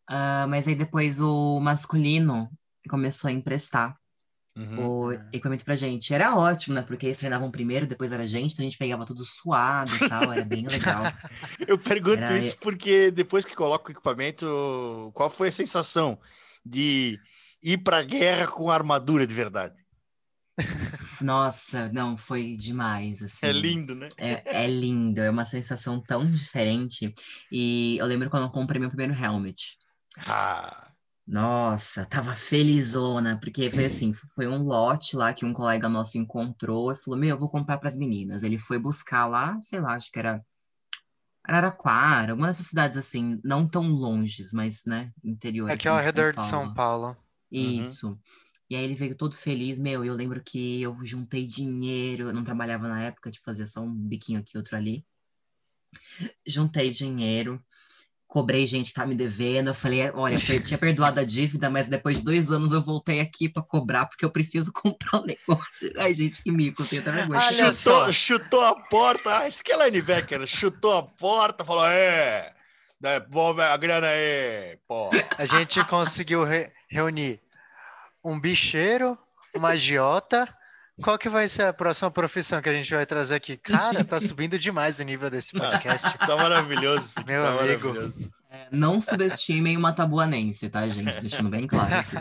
Ah, 0.08 0.46
mas 0.48 0.68
aí 0.68 0.74
depois 0.74 1.20
o 1.20 1.58
masculino 1.60 2.48
começou 2.88 3.28
a 3.28 3.32
emprestar 3.32 3.96
Uhum. 4.56 4.78
o 4.78 5.12
equipamento 5.32 5.64
pra 5.66 5.76
gente. 5.76 6.14
Era 6.14 6.34
ótimo, 6.34 6.74
né? 6.74 6.82
Porque 6.82 7.06
eles 7.06 7.18
treinavam 7.18 7.50
primeiro, 7.50 7.86
depois 7.86 8.10
era 8.10 8.22
a 8.22 8.26
gente, 8.26 8.52
então 8.54 8.62
a 8.62 8.68
gente 8.68 8.78
pegava 8.78 9.04
tudo 9.04 9.22
suado 9.24 9.94
e 9.94 9.98
tal, 10.08 10.32
era 10.32 10.44
bem 10.44 10.66
legal. 10.66 11.04
Eu 11.68 11.76
pergunto 11.78 12.20
Era- 12.22 12.38
isso 12.38 12.56
porque 12.58 13.10
depois 13.10 13.44
que 13.44 13.54
coloca 13.54 13.88
o 13.88 13.92
equipamento, 13.92 15.10
qual 15.14 15.28
foi 15.28 15.48
a 15.48 15.52
sensação 15.52 16.18
de 16.64 17.18
ir 17.62 17.78
pra 17.78 18.02
guerra 18.02 18.46
com 18.46 18.70
armadura 18.70 19.26
de 19.26 19.34
verdade? 19.34 19.84
Nossa, 21.22 21.88
não, 21.92 22.16
foi 22.16 22.56
demais, 22.56 23.22
assim. 23.22 23.46
É 23.46 23.52
lindo, 23.52 23.94
né? 23.94 24.08
É, 24.18 24.64
é 24.64 24.66
lindo, 24.66 25.20
é 25.20 25.30
uma 25.30 25.44
sensação 25.44 26.00
tão 26.00 26.30
diferente. 26.30 27.14
E 27.50 27.96
eu 27.98 28.06
lembro 28.06 28.30
quando 28.30 28.44
eu 28.44 28.50
comprei 28.50 28.80
meu 28.80 28.88
primeiro 28.88 29.12
helmet. 29.14 29.76
Ah, 30.26 30.92
Nossa, 31.26 32.06
tava 32.06 32.34
felizona, 32.34 33.38
porque 33.38 33.70
foi 33.70 33.86
assim, 33.86 34.12
foi 34.34 34.46
um 34.46 34.62
lote 34.62 35.16
lá 35.16 35.34
que 35.34 35.44
um 35.44 35.52
colega 35.52 35.88
nosso 35.88 36.16
encontrou 36.18 36.92
e 36.92 36.96
falou, 36.96 37.18
meu, 37.18 37.30
eu 37.30 37.38
vou 37.38 37.50
comprar 37.50 37.78
para 37.78 37.88
as 37.88 37.96
meninas. 37.96 38.42
Ele 38.42 38.58
foi 38.58 38.78
buscar 38.78 39.26
lá, 39.26 39.58
sei 39.60 39.80
lá, 39.80 39.94
acho 39.94 40.10
que 40.10 40.18
era 40.18 40.40
Araraquara, 41.44 42.32
alguma 42.32 42.48
dessas 42.48 42.66
cidades 42.66 42.98
assim, 42.98 43.40
não 43.44 43.68
tão 43.68 43.86
longes, 43.88 44.52
mas, 44.52 44.84
né, 44.84 45.12
interior 45.22 45.70
Aqui 45.70 45.86
assim, 45.86 45.96
ao 45.96 46.02
redor 46.02 46.32
de 46.32 46.42
São 46.44 46.74
Paulo. 46.74 46.74
Paulo. 46.74 47.16
Isso. 47.50 48.18
E 48.68 48.74
aí 48.74 48.82
ele 48.84 48.94
veio 48.94 49.14
todo 49.14 49.36
feliz, 49.36 49.78
meu, 49.78 50.04
eu 50.04 50.14
lembro 50.14 50.42
que 50.44 50.82
eu 50.82 50.96
juntei 51.04 51.46
dinheiro, 51.46 52.28
eu 52.28 52.34
não 52.34 52.42
trabalhava 52.42 52.88
na 52.88 53.00
época, 53.02 53.30
tipo, 53.30 53.44
fazia 53.44 53.66
só 53.66 53.80
um 53.80 53.92
biquinho 53.92 54.40
aqui, 54.40 54.56
outro 54.56 54.76
ali. 54.76 55.04
Juntei 56.46 56.90
dinheiro, 56.90 57.62
cobrei 58.26 58.66
gente 58.66 58.88
que 58.88 58.94
tá 58.94 59.06
me 59.06 59.14
devendo, 59.14 59.68
eu 59.68 59.74
falei, 59.74 60.10
olha, 60.10 60.38
per- 60.40 60.62
tinha 60.62 60.78
perdoado 60.78 61.20
a 61.20 61.24
dívida, 61.24 61.70
mas 61.70 61.88
depois 61.88 62.18
de 62.18 62.24
dois 62.24 62.50
anos 62.50 62.72
eu 62.72 62.82
voltei 62.82 63.20
aqui 63.20 63.48
pra 63.48 63.62
cobrar, 63.62 64.06
porque 64.06 64.24
eu 64.24 64.30
preciso 64.30 64.72
comprar 64.74 65.20
um 65.20 65.24
negócio. 65.24 65.92
Ai, 65.98 66.14
gente, 66.14 66.42
que 66.42 66.50
mico, 66.50 66.82
eu 66.82 66.86
tenho 66.88 67.02
até 67.02 67.12
vergonha. 67.12 67.40
Olha 67.40 67.72
chutou, 67.72 67.72
só. 67.72 68.12
chutou 68.12 68.60
a 68.62 68.74
porta. 68.88 69.38
Ah, 69.38 69.48
isso 69.48 69.62
que 69.62 69.72
é 69.72 69.84
linebacker. 69.84 70.44
Chutou 70.46 70.92
a 70.92 71.02
porta, 71.04 71.64
falou: 71.64 71.86
é, 71.86 72.52
devolve 73.00 73.60
a 73.62 73.76
grana 73.76 74.08
aí, 74.08 74.78
pô. 74.88 75.10
A 75.38 75.46
gente 75.46 75.84
conseguiu 75.84 76.44
re- 76.44 76.72
reunir 76.90 77.40
um 78.30 78.38
bicheiro, 78.40 79.16
uma 79.54 79.70
agiota. 79.70 80.52
Qual 81.02 81.18
que 81.18 81.28
vai 81.28 81.46
ser 81.46 81.64
a 81.64 81.72
próxima 81.74 82.10
profissão 82.10 82.60
que 82.62 82.68
a 82.70 82.72
gente 82.72 82.92
vai 82.94 83.04
trazer 83.04 83.34
aqui? 83.34 83.56
Cara, 83.58 84.02
tá 84.02 84.18
subindo 84.18 84.58
demais 84.58 84.98
o 84.98 85.02
nível 85.04 85.28
desse 85.30 85.52
podcast. 85.52 86.16
Tá 86.18 86.36
maravilhoso. 86.36 87.10
Meu 87.26 87.42
tá 87.42 87.48
amigo. 87.50 87.88
maravilhoso. 87.88 88.32
É, 88.50 88.68
Não 88.70 88.98
subestimem 89.00 89.76
uma 89.76 89.92
tabuanense, 89.92 90.70
tá, 90.70 90.88
gente? 90.88 91.20
Deixando 91.20 91.50
bem 91.50 91.66
claro 91.66 91.94
aqui. 91.96 92.16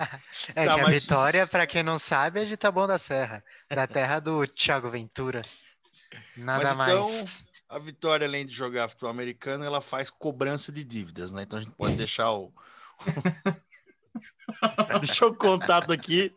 É 0.56 0.66
Tá, 0.66 0.74
que 0.76 0.80
a 0.82 0.84
mas- 0.84 1.02
Vitória, 1.04 1.48
pra 1.48 1.66
quem 1.66 1.84
não 1.84 1.98
sabe, 1.98 2.42
é 2.42 2.46
de 2.46 2.58
Taboão 2.58 2.86
da 2.86 2.98
Serra, 3.00 3.42
da 3.74 3.88
terra 3.88 4.20
do 4.20 4.46
Thiago 4.46 4.90
Ventura. 4.90 5.42
Nada 6.36 6.74
Mas 6.74 6.90
então- 6.90 7.04
mais. 7.08 7.46
A 7.70 7.80
Vitória, 7.80 8.28
além 8.28 8.46
de 8.46 8.54
jogar 8.54 8.90
futebol 8.90 9.10
americano, 9.10 9.64
ela 9.64 9.80
faz 9.82 10.10
cobrança 10.10 10.72
de 10.72 10.84
dívidas, 10.84 11.32
né? 11.32 11.44
Então 11.44 11.58
a 11.58 11.62
gente 11.62 11.74
pode 11.76 11.96
deixar 11.96 12.32
o. 12.34 12.54
Deixar 15.02 15.28
o 15.28 15.36
contato 15.36 15.92
aqui 15.92 16.34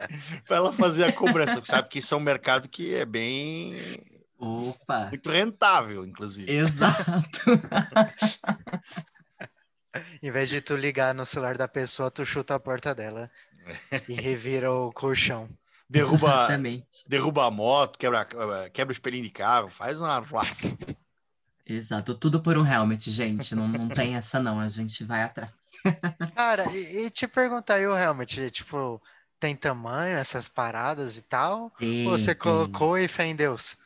para 0.47 0.57
ela 0.57 0.73
fazer 0.73 1.05
a 1.05 1.13
cobrança, 1.13 1.55
porque 1.55 1.71
sabe 1.71 1.89
que 1.89 1.99
isso 1.99 2.15
é 2.15 2.17
um 2.17 2.21
mercado 2.21 2.69
que 2.69 2.95
é 2.95 3.05
bem 3.05 3.77
Opa! 4.39 5.09
muito 5.09 5.31
rentável, 5.31 6.05
inclusive. 6.05 6.51
Exato! 6.51 7.41
Em 10.23 10.31
vez 10.31 10.49
de 10.49 10.61
tu 10.61 10.77
ligar 10.77 11.15
no 11.15 11.27
celular 11.27 11.57
da 11.57 11.67
pessoa, 11.67 12.11
tu 12.11 12.25
chuta 12.25 12.55
a 12.55 12.61
porta 12.61 12.95
dela 12.95 13.31
e 14.09 14.15
revira 14.15 14.73
o 14.73 14.93
colchão. 14.93 15.49
Derruba, 15.89 16.29
Exatamente. 16.29 17.09
derruba 17.09 17.47
a 17.47 17.51
moto, 17.51 17.99
quebra, 17.99 18.29
quebra 18.73 18.91
o 18.91 18.93
espelhinho 18.93 19.25
de 19.25 19.31
carro, 19.31 19.71
faz 19.71 20.01
uma 20.01 20.15
arruaça. 20.15 20.77
Exato, 21.69 22.15
tudo 22.15 22.43
por 22.43 22.57
um 22.57 22.67
helmet, 22.67 23.11
gente. 23.11 23.55
Não, 23.55 23.69
não 23.69 23.89
tem 23.89 24.17
essa, 24.17 24.41
não. 24.41 24.59
A 24.59 24.69
gente 24.69 25.05
vai 25.05 25.23
atrás. 25.23 25.53
Cara, 26.35 26.65
e, 26.75 27.07
e 27.07 27.11
te 27.11 27.27
perguntar 27.29 27.75
aí 27.75 27.87
o 27.87 27.97
helmet, 27.97 28.51
tipo, 28.51 29.03
tem 29.39 29.55
tamanho, 29.57 30.17
essas 30.17 30.49
paradas 30.49 31.17
e 31.17 31.23
tal? 31.23 31.73
Ou 32.05 32.13
você 32.19 32.35
Tem, 32.35 32.35
tem. 32.35 32.39
colocou 32.39 32.97
e 32.97 33.07
fé 33.09 33.27
em 33.27 33.37
Deus? 33.37 33.77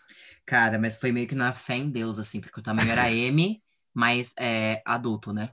Cara, 0.47 0.79
mas 0.79 0.97
foi 0.97 1.13
meio 1.13 1.27
que 1.29 1.35
na 1.35 1.53
fé 1.55 1.75
em 1.77 1.91
Deus, 1.91 2.19
assim, 2.19 2.41
porque 2.41 2.61
o 2.61 2.63
tamanho 2.63 2.91
era 2.91 3.11
M, 3.11 3.63
mas 3.95 4.35
é 4.39 4.83
adulto, 4.85 5.33
né? 5.33 5.51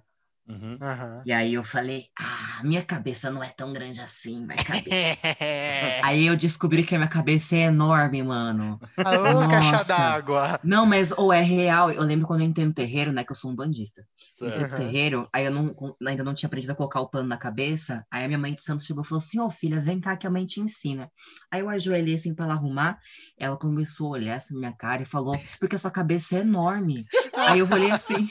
Uhum. 0.50 0.80
E 1.26 1.32
aí 1.32 1.54
eu 1.54 1.64
falei, 1.64 2.06
ah, 2.20 2.64
minha 2.64 2.82
cabeça 2.84 3.30
não 3.30 3.44
é 3.44 3.50
tão 3.50 3.72
grande 3.72 4.02
assim, 4.02 4.48
vai 4.48 4.58
caber. 4.58 4.84
aí 6.04 6.26
eu 6.26 6.36
descobri 6.36 6.84
que 6.84 6.96
a 6.96 6.98
minha 6.98 7.10
cabeça 7.10 7.56
é 7.56 7.66
enorme, 7.66 8.24
mano. 8.24 8.82
Alô, 8.98 9.48
caixa 9.48 9.72
Nossa. 9.74 9.94
d'água. 9.94 10.60
Não, 10.64 10.88
mas 10.88 11.12
ou 11.12 11.32
é 11.32 11.42
real. 11.42 11.92
Eu 11.92 12.02
lembro 12.02 12.26
quando 12.26 12.42
eu 12.42 12.48
entrei 12.48 12.66
no 12.66 12.74
terreiro, 12.74 13.12
né? 13.12 13.24
Que 13.24 13.32
eu 13.32 13.36
sou 13.36 13.52
um 13.52 13.56
bandista. 13.56 14.04
Entrei 14.42 14.66
no 14.66 14.76
terreiro, 14.76 15.30
aí 15.32 15.46
eu 15.46 15.52
não, 15.52 15.76
ainda 16.08 16.24
não 16.24 16.34
tinha 16.34 16.48
aprendido 16.48 16.72
a 16.72 16.76
colocar 16.76 17.00
o 17.00 17.08
pano 17.08 17.28
na 17.28 17.38
cabeça. 17.38 18.04
Aí 18.10 18.24
a 18.26 18.28
minha 18.28 18.40
mãe 18.40 18.56
de 18.56 18.64
santo 18.64 18.82
chegou 18.82 19.04
e 19.04 19.08
falou 19.08 19.20
assim: 19.20 19.40
Ô 19.40 19.50
filha, 19.52 19.80
vem 19.80 20.02
cá 20.02 20.18
que 20.18 20.26
a 20.26 20.32
mãe 20.32 20.48
te 20.48 20.60
ensina. 20.60 21.12
Aí 21.52 21.60
eu 21.60 21.70
ajoelhei 21.70 22.16
assim 22.16 22.34
pra 22.34 22.46
ela 22.46 22.56
arrumar. 22.56 22.98
Ela 23.38 23.56
começou 23.56 24.08
a 24.08 24.18
olhar 24.18 24.38
assim 24.38 24.56
na 24.56 24.60
minha 24.62 24.74
cara 24.74 25.04
e 25.04 25.06
falou: 25.06 25.40
Porque 25.60 25.76
a 25.76 25.80
sua 25.80 25.92
cabeça 25.92 26.38
é 26.38 26.40
enorme. 26.40 27.06
aí 27.38 27.60
eu 27.60 27.68
olhei 27.72 27.92
assim. 27.92 28.28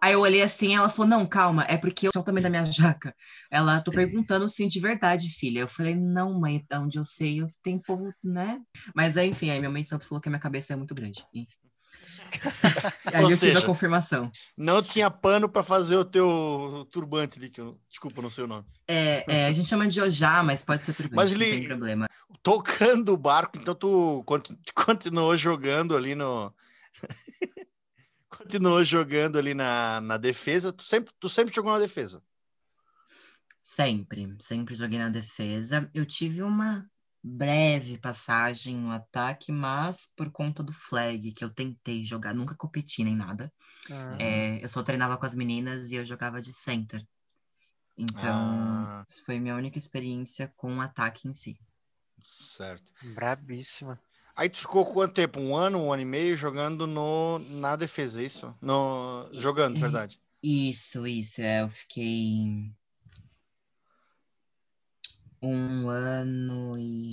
Aí 0.00 0.12
eu 0.12 0.20
olhei 0.20 0.42
assim, 0.42 0.74
ela 0.74 0.88
falou: 0.88 1.08
Não, 1.08 1.26
calma, 1.26 1.64
é 1.68 1.76
porque 1.76 2.06
eu 2.06 2.10
sou 2.12 2.22
o 2.22 2.24
tamanho 2.24 2.42
da 2.42 2.50
minha 2.50 2.64
jaca. 2.66 3.14
Ela, 3.50 3.80
tô 3.80 3.90
perguntando 3.92 4.48
sim 4.48 4.68
de 4.68 4.80
verdade, 4.80 5.28
filha. 5.28 5.60
Eu 5.60 5.68
falei: 5.68 5.94
Não, 5.94 6.38
mãe, 6.38 6.64
da 6.68 6.80
onde 6.80 6.98
eu 6.98 7.04
sei, 7.04 7.40
eu 7.40 7.46
tenho 7.62 7.80
povo, 7.80 8.12
né? 8.22 8.60
Mas 8.94 9.16
aí, 9.16 9.28
enfim, 9.28 9.50
aí 9.50 9.58
minha 9.58 9.70
mãe 9.70 9.82
de 9.82 9.88
santo 9.88 10.06
falou 10.06 10.20
que 10.20 10.28
a 10.28 10.30
minha 10.30 10.40
cabeça 10.40 10.72
é 10.72 10.76
muito 10.76 10.94
grande. 10.94 11.24
Enfim. 11.34 11.46
aí 13.06 13.22
Ou 13.22 13.30
eu 13.30 13.36
tive 13.36 13.36
seja, 13.36 13.58
a 13.60 13.66
confirmação. 13.66 14.30
Não 14.56 14.82
tinha 14.82 15.10
pano 15.10 15.48
para 15.48 15.62
fazer 15.62 15.96
o 15.96 16.04
teu 16.04 16.86
turbante 16.90 17.38
ali, 17.38 17.50
que 17.50 17.60
eu... 17.60 17.78
desculpa, 17.88 18.20
não 18.22 18.30
sei 18.30 18.44
o 18.44 18.48
nome. 18.48 18.66
É, 18.86 19.24
é, 19.28 19.46
a 19.46 19.52
gente 19.52 19.68
chama 19.68 19.86
de 19.86 20.00
ojá, 20.00 20.42
mas 20.42 20.64
pode 20.64 20.82
ser 20.82 20.94
turbante, 20.94 21.16
Mas 21.16 21.34
não 21.34 21.40
ele- 21.42 21.50
tem 21.50 21.64
problema. 21.66 22.08
Tocando 22.42 23.12
o 23.12 23.16
barco, 23.16 23.56
então 23.56 23.74
tu 23.74 24.22
conti- 24.26 24.58
continuou 24.74 25.36
jogando 25.36 25.96
ali 25.96 26.14
no. 26.14 26.52
Continuou 28.44 28.84
jogando 28.84 29.38
ali 29.38 29.54
na, 29.54 30.00
na 30.00 30.16
defesa. 30.18 30.72
Tu 30.72 30.82
sempre, 30.84 31.12
tu 31.18 31.28
sempre 31.28 31.54
jogou 31.54 31.72
na 31.72 31.78
defesa. 31.78 32.22
Sempre, 33.60 34.36
sempre 34.40 34.74
joguei 34.74 34.98
na 34.98 35.08
defesa. 35.08 35.90
Eu 35.94 36.04
tive 36.04 36.42
uma 36.42 36.86
breve 37.22 37.98
passagem 37.98 38.76
no 38.76 38.90
ataque, 38.90 39.50
mas 39.50 40.12
por 40.14 40.30
conta 40.30 40.62
do 40.62 40.72
flag, 40.72 41.32
que 41.32 41.42
eu 41.42 41.52
tentei 41.52 42.04
jogar, 42.04 42.34
nunca 42.34 42.54
competi 42.54 43.02
nem 43.02 43.16
nada. 43.16 43.52
Ah, 43.90 44.16
É, 44.20 44.62
eu 44.62 44.68
só 44.68 44.82
treinava 44.82 45.16
com 45.16 45.24
as 45.26 45.34
meninas 45.34 45.90
e 45.90 45.96
eu 45.96 46.04
jogava 46.04 46.40
de 46.40 46.52
center. 46.52 47.02
Então, 47.96 48.28
Ah. 48.28 49.04
isso 49.08 49.24
foi 49.24 49.40
minha 49.40 49.56
única 49.56 49.78
experiência 49.78 50.52
com 50.56 50.76
o 50.76 50.80
ataque 50.80 51.28
em 51.28 51.32
si. 51.32 51.58
Certo. 52.22 52.92
brabíssima. 53.14 53.98
Aí 54.36 54.48
tu 54.48 54.58
ficou 54.58 54.84
quanto 54.84 55.14
tempo? 55.14 55.38
Um 55.40 55.56
ano, 55.56 55.78
um 55.78 55.92
ano 55.92 56.02
e 56.02 56.04
meio 56.04 56.36
jogando 56.36 56.86
no, 56.86 57.38
na 57.38 57.76
defesa, 57.76 58.20
é 58.20 58.24
isso? 58.24 58.54
No, 58.60 59.28
jogando, 59.32 59.78
verdade. 59.78 60.18
Isso, 60.42 61.06
isso. 61.06 61.40
É, 61.40 61.62
eu 61.62 61.68
fiquei 61.68 62.72
um 65.42 65.88
ano 65.88 66.76
e. 66.78 67.10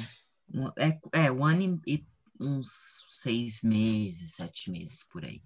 um- 0.54 0.68
é, 0.78 1.00
é, 1.13 1.32
um 1.32 1.46
ano 1.46 1.82
e, 1.86 1.94
e 1.96 2.08
uns 2.40 3.06
seis 3.10 3.62
meses, 3.63 4.36
sete 4.36 4.72
meses 4.72 5.04
por 5.04 5.24
aí. 5.24 5.42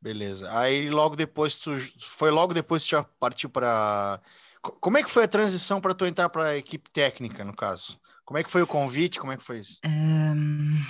Beleza. 0.00 0.48
Aí 0.56 0.90
logo 0.90 1.16
depois 1.16 1.56
tu 1.56 1.76
foi 2.00 2.30
logo 2.30 2.52
depois 2.52 2.82
que 2.82 2.88
tu 2.88 2.92
já 2.92 3.02
partiu 3.04 3.48
para 3.48 4.20
Como 4.60 4.98
é 4.98 5.02
que 5.02 5.10
foi 5.10 5.24
a 5.24 5.28
transição 5.28 5.80
para 5.80 5.94
tu 5.94 6.04
entrar 6.04 6.28
para 6.28 6.48
a 6.48 6.56
equipe 6.56 6.90
técnica, 6.90 7.44
no 7.44 7.54
caso? 7.54 7.98
Como 8.26 8.38
é 8.38 8.42
que 8.42 8.50
foi 8.50 8.60
o 8.60 8.66
convite? 8.66 9.20
Como 9.20 9.32
é 9.32 9.36
que 9.36 9.44
foi 9.44 9.60
isso? 9.60 9.78
Ahn, 9.84 10.82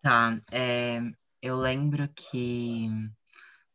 tá, 0.00 0.40
é, 0.50 1.02
eu 1.42 1.58
lembro 1.58 2.08
que 2.08 2.88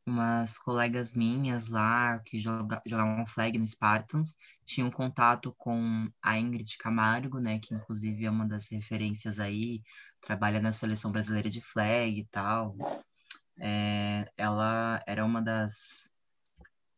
umas 0.08 0.58
colegas 0.58 1.14
minhas 1.14 1.68
lá 1.68 2.18
que 2.26 2.40
joga, 2.40 2.82
jogavam 2.84 3.26
flag 3.28 3.60
no 3.60 3.68
Spartans 3.68 4.36
tinham 4.66 4.90
contato 4.90 5.54
com 5.56 6.10
a 6.20 6.40
Ingrid 6.40 6.78
Camargo, 6.80 7.40
né, 7.40 7.60
que 7.60 7.76
inclusive 7.76 8.26
é 8.26 8.30
uma 8.30 8.48
das 8.48 8.70
referências 8.72 9.40
aí, 9.40 9.84
trabalha 10.20 10.60
na 10.60 10.72
seleção 10.72 11.12
brasileira 11.12 11.50
de 11.50 11.62
flag 11.62 12.20
e 12.20 12.26
tal. 12.26 12.76
É, 13.60 14.28
ela 14.36 15.00
era 15.06 15.24
uma 15.24 15.44
das 15.44 16.12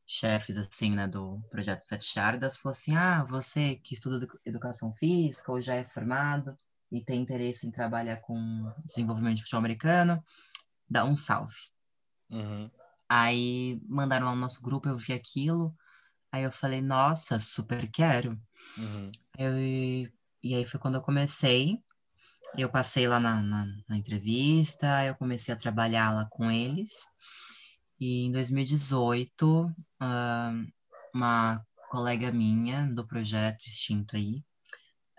chefes 0.08 0.58
assim, 0.58 0.92
né, 0.92 1.08
do 1.08 1.42
projeto 1.50 1.82
Sete 1.82 2.06
Chardas, 2.06 2.58
falou 2.58 2.72
assim: 2.72 2.96
"Ah, 2.96 3.24
você 3.24 3.76
que 3.76 3.94
estuda 3.94 4.28
educação 4.46 4.92
física 4.94 5.52
ou 5.52 5.62
já 5.62 5.76
é 5.76 5.86
formado 5.86 6.58
e 6.92 7.04
tem 7.04 7.22
interesse 7.22 7.68
em 7.68 7.72
trabalhar 7.72 8.18
com 8.18 8.74
desenvolvimento 8.86 9.38
de 9.38 9.44
futebol 9.44 9.60
americano, 9.60 10.24
dá 10.90 11.04
um 11.04 11.16
salve." 11.16 11.58
Uhum. 12.30 12.70
Aí 13.10 13.80
mandaram 13.88 14.26
lá 14.28 14.36
no 14.36 14.42
nosso 14.42 14.62
grupo, 14.62 14.90
eu 14.90 14.98
vi 14.98 15.14
aquilo. 15.14 15.76
Aí 16.32 16.44
eu 16.44 16.52
falei, 16.52 16.82
nossa, 16.82 17.40
super 17.40 17.90
quero. 17.90 18.40
Uhum. 18.78 19.12
Eu, 19.38 19.54
e 20.44 20.56
aí 20.56 20.66
foi 20.66 20.80
quando 20.80 20.96
eu 20.96 21.02
comecei. 21.02 21.82
Eu 22.58 22.70
passei 22.70 23.08
lá 23.08 23.20
na, 23.20 23.42
na, 23.42 23.66
na, 23.88 23.98
entrevista, 23.98 25.06
eu 25.06 25.16
comecei 25.16 25.54
a 25.54 25.58
trabalhar 25.58 26.14
lá 26.14 26.26
com 26.26 26.50
eles. 26.50 27.08
E 28.00 28.26
em 28.26 28.32
2018, 28.32 29.66
uh, 29.66 29.74
uma 31.14 31.66
colega 31.90 32.32
minha 32.32 32.86
do 32.86 33.06
projeto 33.06 33.66
extinto 33.66 34.16
aí, 34.16 34.44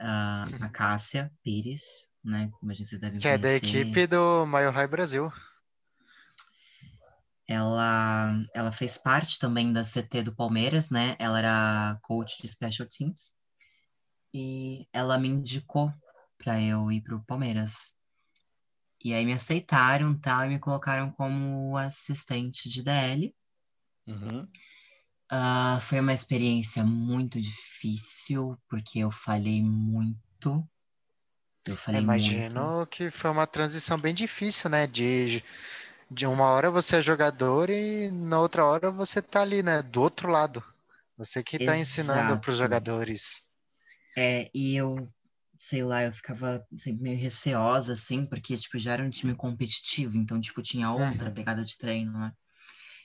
uh, 0.01 0.65
a 0.65 0.69
Cássia 0.69 1.33
Pires, 1.43 2.11
né? 2.23 2.49
Como 2.53 2.71
a 2.71 2.75
gente 2.75 2.89
vocês 2.89 3.01
devem 3.01 3.19
que 3.19 3.27
conhecer. 3.27 3.45
é 3.45 3.61
da 3.61 3.67
equipe 3.67 4.07
do 4.07 4.47
Mile 4.47 4.71
High 4.71 4.87
Brasil. 4.87 5.33
Ela, 7.49 8.45
ela 8.55 8.71
fez 8.71 8.99
parte 8.99 9.39
também 9.39 9.73
da 9.73 9.83
CT 9.83 10.23
do 10.23 10.35
Palmeiras, 10.35 10.91
né? 10.91 11.17
Ela 11.19 11.39
era 11.39 11.99
coach 12.03 12.41
de 12.41 12.47
Special 12.47 12.87
Teams. 12.87 13.33
E 14.35 14.87
ela 14.93 15.19
me 15.19 15.29
indicou 15.29 15.93
para 16.37 16.61
eu 16.61 16.93
ir 16.93 17.01
para 17.01 17.17
o 17.17 17.25
Palmeiras. 17.25 17.93
E 19.05 19.13
aí 19.15 19.25
me 19.25 19.33
aceitaram 19.33 20.19
tal, 20.19 20.45
e 20.45 20.49
me 20.49 20.59
colocaram 20.59 21.11
como 21.13 21.77
assistente 21.77 22.69
de 22.69 22.83
DL. 22.83 23.35
Uhum. 24.07 24.47
Uh, 25.31 25.81
foi 25.83 26.01
uma 26.01 26.13
experiência 26.13 26.85
muito 26.85 27.41
difícil, 27.41 28.59
porque 28.69 29.01
eu 29.01 29.11
falhei 29.11 29.63
muito. 29.63 30.67
Eu 31.67 31.77
falei 31.77 32.01
Imagino 32.01 32.77
muito. 32.77 32.91
que 32.91 33.11
foi 33.11 33.31
uma 33.31 33.47
transição 33.47 34.01
bem 34.01 34.15
difícil, 34.15 34.71
né? 34.71 34.87
De 34.87 35.45
de 36.11 36.27
uma 36.27 36.47
hora 36.47 36.71
você 36.71 36.97
é 36.97 37.03
jogador 37.03 37.69
e 37.69 38.11
na 38.11 38.41
outra 38.41 38.65
hora 38.65 38.91
você 38.91 39.21
tá 39.21 39.43
ali, 39.43 39.63
né? 39.63 39.83
Do 39.83 40.01
outro 40.01 40.31
lado. 40.31 40.65
Você 41.17 41.43
que 41.43 41.59
tá 41.59 41.77
ensinando 41.77 42.41
para 42.41 42.51
os 42.51 42.57
jogadores. 42.57 43.43
É, 44.17 44.51
e 44.55 44.77
eu, 44.77 45.13
sei 45.59 45.83
lá, 45.85 46.05
eu 46.05 46.13
ficava 46.13 46.65
sempre 46.77 47.03
meio 47.03 47.19
receosa, 47.19 47.93
assim, 47.95 48.27
porque, 48.27 48.57
tipo, 48.57 48.79
já 48.79 48.93
era 48.95 49.05
um 49.05 49.11
time 49.11 49.35
competitivo, 49.37 50.17
então, 50.17 50.41
tipo, 50.41 50.63
tinha 50.63 50.91
outra 50.93 51.31
Uhum. 51.31 51.33
pegada 51.33 51.65
de 51.65 51.77
treino, 51.79 52.13
né? 52.13 52.33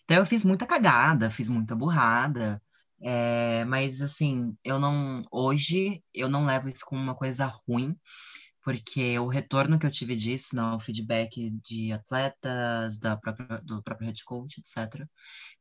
Então 0.04 0.18
eu 0.18 0.26
fiz 0.26 0.44
muita 0.44 0.66
cagada, 0.68 1.30
fiz 1.30 1.50
muita 1.50 1.76
burrada, 1.76 2.62
é, 3.02 3.66
mas, 3.66 4.02
assim, 4.02 4.56
eu 4.64 4.80
não, 4.80 5.24
hoje, 5.32 6.00
eu 6.14 6.30
não 6.30 6.46
levo 6.46 6.70
isso 6.70 6.86
como 6.86 7.02
uma 7.02 7.16
coisa 7.16 7.46
ruim, 7.68 7.96
porque 8.64 9.20
o 9.20 9.28
retorno 9.28 9.78
que 9.80 9.86
eu 9.86 9.92
tive 9.92 10.16
disso, 10.16 10.56
né, 10.56 10.64
o 10.74 10.80
feedback 10.80 11.52
de 11.64 11.92
atletas, 11.92 13.00
da 13.00 13.18
própria, 13.18 13.60
do 13.64 13.84
próprio 13.84 14.08
head 14.08 14.24
coach, 14.26 14.60
etc., 14.60 15.10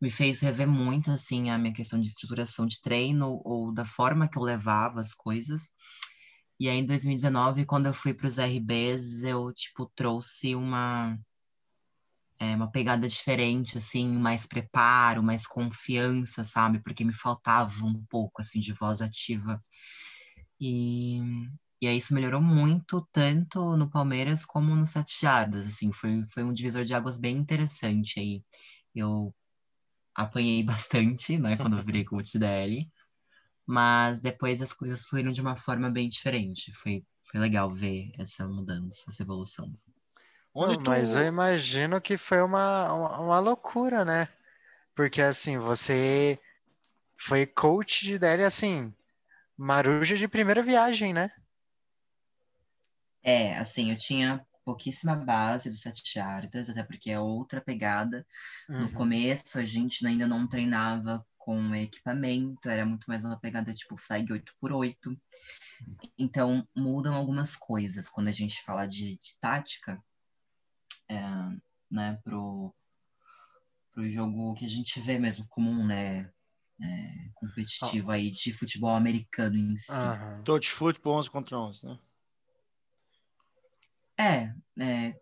me 0.00 0.11
fez 0.11 0.40
rever 0.40 0.68
muito, 0.68 1.11
assim, 1.11 1.50
a 1.50 1.58
minha 1.58 1.75
questão 1.75 2.00
de 2.00 2.08
estruturação 2.08 2.66
de 2.66 2.80
treino 2.80 3.40
ou 3.44 3.72
da 3.75 3.84
forma 3.84 4.28
que 4.28 4.38
eu 4.38 4.42
levava 4.42 5.00
as 5.00 5.12
coisas. 5.14 5.75
E 6.62 6.69
aí, 6.69 6.78
em 6.78 6.87
2019, 6.87 7.66
quando 7.66 7.87
eu 7.87 7.92
fui 7.92 8.14
para 8.14 8.28
os 8.28 8.38
RBs, 8.38 9.25
eu, 9.25 9.52
tipo, 9.52 9.90
trouxe 9.97 10.54
uma, 10.54 11.19
é, 12.38 12.54
uma 12.54 12.71
pegada 12.71 13.09
diferente, 13.09 13.78
assim, 13.78 14.09
mais 14.09 14.47
preparo, 14.47 15.25
mais 15.25 15.45
confiança, 15.45 16.45
sabe? 16.45 16.81
Porque 16.81 17.04
me 17.04 17.12
faltava 17.12 17.84
um 17.84 18.04
pouco, 18.08 18.41
assim, 18.41 18.60
de 18.60 18.73
voz 18.73 19.02
ativa. 19.02 19.60
E, 20.60 21.19
e 21.80 21.89
aí 21.89 21.99
isso 21.99 22.15
melhorou 22.15 22.41
muito, 22.41 23.04
tanto 23.10 23.76
no 23.76 23.91
Palmeiras 23.91 24.45
como 24.45 24.76
no 24.76 24.86
Sete 24.86 25.21
Jardas, 25.21 25.67
assim, 25.67 25.93
foi, 25.93 26.25
foi 26.28 26.45
um 26.45 26.52
divisor 26.52 26.84
de 26.84 26.95
águas 26.95 27.19
bem 27.19 27.39
interessante 27.39 28.21
aí. 28.21 28.45
Eu 28.95 29.34
apanhei 30.15 30.63
bastante, 30.63 31.36
né, 31.39 31.56
quando 31.56 31.76
eu 31.76 31.84
virei 31.84 32.04
coach 32.04 32.39
DL, 32.39 32.89
mas 33.66 34.20
depois 34.20 34.62
as 34.62 34.72
coisas 34.72 35.04
fluíram 35.06 35.32
de 35.32 35.40
uma 35.40 35.56
forma 35.56 35.90
bem 35.90 36.08
diferente. 36.08 36.72
Foi, 36.72 37.04
foi 37.22 37.40
legal 37.40 37.72
ver 37.72 38.12
essa 38.18 38.46
mudança, 38.48 39.04
essa 39.10 39.22
evolução. 39.22 39.72
Não, 40.58 40.76
tu... 40.76 40.90
Mas 40.90 41.14
eu 41.14 41.25
imagino 41.25 42.00
que 42.00 42.16
foi 42.16 42.40
uma, 42.42 42.92
uma, 42.92 43.20
uma 43.20 43.38
loucura, 43.40 44.04
né? 44.04 44.28
Porque 44.94 45.22
assim, 45.22 45.58
você 45.58 46.38
foi 47.18 47.46
coach 47.46 48.04
de 48.06 48.18
DL 48.18 48.44
assim, 48.44 48.94
maruja 49.56 50.16
de 50.16 50.28
primeira 50.28 50.62
viagem, 50.62 51.12
né? 51.14 51.30
É, 53.22 53.56
assim, 53.58 53.90
eu 53.90 53.96
tinha 53.96 54.44
pouquíssima 54.64 55.14
base 55.16 55.70
do 55.70 55.76
Sete 55.76 56.02
Jardas, 56.12 56.68
até 56.68 56.82
porque 56.84 57.10
é 57.10 57.18
outra 57.20 57.60
pegada. 57.60 58.26
No 58.76 58.86
Uhum. 58.86 58.92
começo, 58.92 59.58
a 59.58 59.64
gente 59.64 60.06
ainda 60.06 60.26
não 60.26 60.48
treinava 60.48 61.25
com 61.45 61.75
equipamento, 61.75 62.69
era 62.69 62.87
muito 62.87 63.05
mais 63.09 63.25
uma 63.25 63.37
pegada 63.37 63.75
tipo 63.75 63.97
flag 63.97 64.33
8x8. 64.33 65.19
Então, 66.17 66.67
mudam 66.75 67.15
algumas 67.17 67.57
coisas 67.57 68.09
quando 68.09 68.28
a 68.28 68.33
gente 68.33 68.63
fala 68.63 68.87
de, 68.87 69.17
de 69.17 69.37
tática, 69.41 70.00
é, 71.09 71.19
né, 71.91 72.17
pro, 72.23 72.73
pro 73.91 74.09
jogo 74.09 74.55
que 74.55 74.65
a 74.65 74.69
gente 74.69 75.00
vê 75.00 75.19
mesmo 75.19 75.45
comum, 75.49 75.85
né, 75.85 76.31
é, 76.81 77.31
competitivo 77.35 78.13
aí 78.13 78.31
de 78.31 78.52
futebol 78.52 78.95
americano 78.95 79.57
em 79.57 79.76
si. 79.76 79.91
Aham. 79.91 80.43
Touch 80.45 80.71
futebol 80.71 81.19
11 81.19 81.31
contra 81.31 81.59
11, 81.59 81.87
né? 81.87 81.99
É, 84.17 84.55
é, 84.81 85.21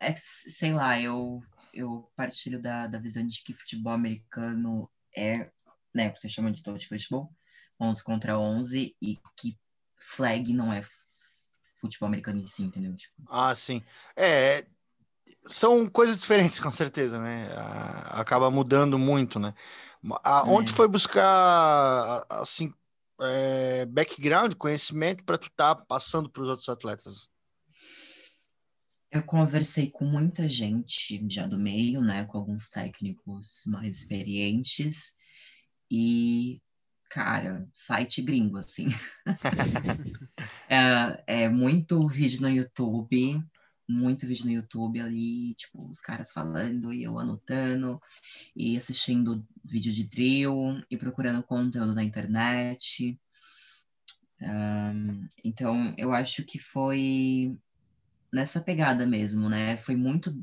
é 0.00 0.14
sei 0.16 0.72
lá, 0.72 1.00
eu, 1.00 1.40
eu 1.72 2.10
partilho 2.16 2.60
da, 2.60 2.88
da 2.88 2.98
visão 2.98 3.24
de 3.24 3.40
que 3.44 3.54
futebol 3.54 3.92
americano 3.92 4.90
é, 5.16 5.50
né, 5.94 6.10
você 6.14 6.28
chama 6.28 6.50
de 6.50 6.62
touch 6.62 6.86
futebol, 6.88 7.32
11 7.80 8.02
contra 8.02 8.38
11, 8.38 8.96
e 9.00 9.18
que 9.38 9.58
flag 9.98 10.52
não 10.52 10.72
é 10.72 10.82
futebol 11.80 12.06
americano 12.06 12.40
em 12.40 12.46
si, 12.46 12.62
entendeu? 12.62 12.94
Tipo, 12.96 13.14
Ah, 13.28 13.54
sim. 13.54 13.82
É, 14.16 14.66
são 15.46 15.88
coisas 15.88 16.16
diferentes, 16.16 16.58
com 16.60 16.70
certeza, 16.70 17.20
né? 17.20 17.48
Acaba 18.10 18.50
mudando 18.50 18.98
muito, 18.98 19.38
né? 19.38 19.54
Ah, 20.22 20.44
Onde 20.48 20.72
É. 20.72 20.76
foi 20.76 20.88
buscar, 20.88 22.24
assim, 22.28 22.72
é, 23.20 23.86
background, 23.86 24.54
conhecimento 24.54 25.24
para 25.24 25.38
tu 25.38 25.48
estar 25.48 25.76
passando 25.86 26.28
para 26.30 26.42
os 26.42 26.48
outros 26.48 26.68
atletas? 26.68 27.28
Eu 29.14 29.22
conversei 29.22 29.88
com 29.88 30.04
muita 30.04 30.48
gente 30.48 31.24
já 31.30 31.46
do 31.46 31.56
meio, 31.56 32.02
né, 32.02 32.24
com 32.24 32.36
alguns 32.36 32.68
técnicos 32.68 33.62
mais 33.64 33.98
experientes, 33.98 35.16
e, 35.88 36.60
cara, 37.08 37.64
site 37.72 38.20
gringo, 38.20 38.56
assim. 38.56 38.88
é, 40.68 41.44
é 41.44 41.48
muito 41.48 42.04
vídeo 42.08 42.40
no 42.40 42.48
YouTube, 42.48 43.40
muito 43.88 44.26
vídeo 44.26 44.46
no 44.46 44.50
YouTube 44.50 45.00
ali, 45.00 45.54
tipo, 45.54 45.88
os 45.88 46.00
caras 46.00 46.32
falando 46.32 46.92
e 46.92 47.04
eu 47.04 47.16
anotando, 47.16 48.00
e 48.56 48.76
assistindo 48.76 49.46
vídeo 49.64 49.92
de 49.92 50.02
drill, 50.02 50.82
e 50.90 50.96
procurando 50.96 51.44
conteúdo 51.44 51.94
na 51.94 52.02
internet. 52.02 53.16
Ahn, 54.42 55.28
então, 55.44 55.94
eu 55.96 56.12
acho 56.12 56.42
que 56.42 56.58
foi 56.58 57.56
nessa 58.34 58.60
pegada 58.60 59.06
mesmo, 59.06 59.48
né? 59.48 59.76
Foi 59.76 59.94
muito, 59.94 60.34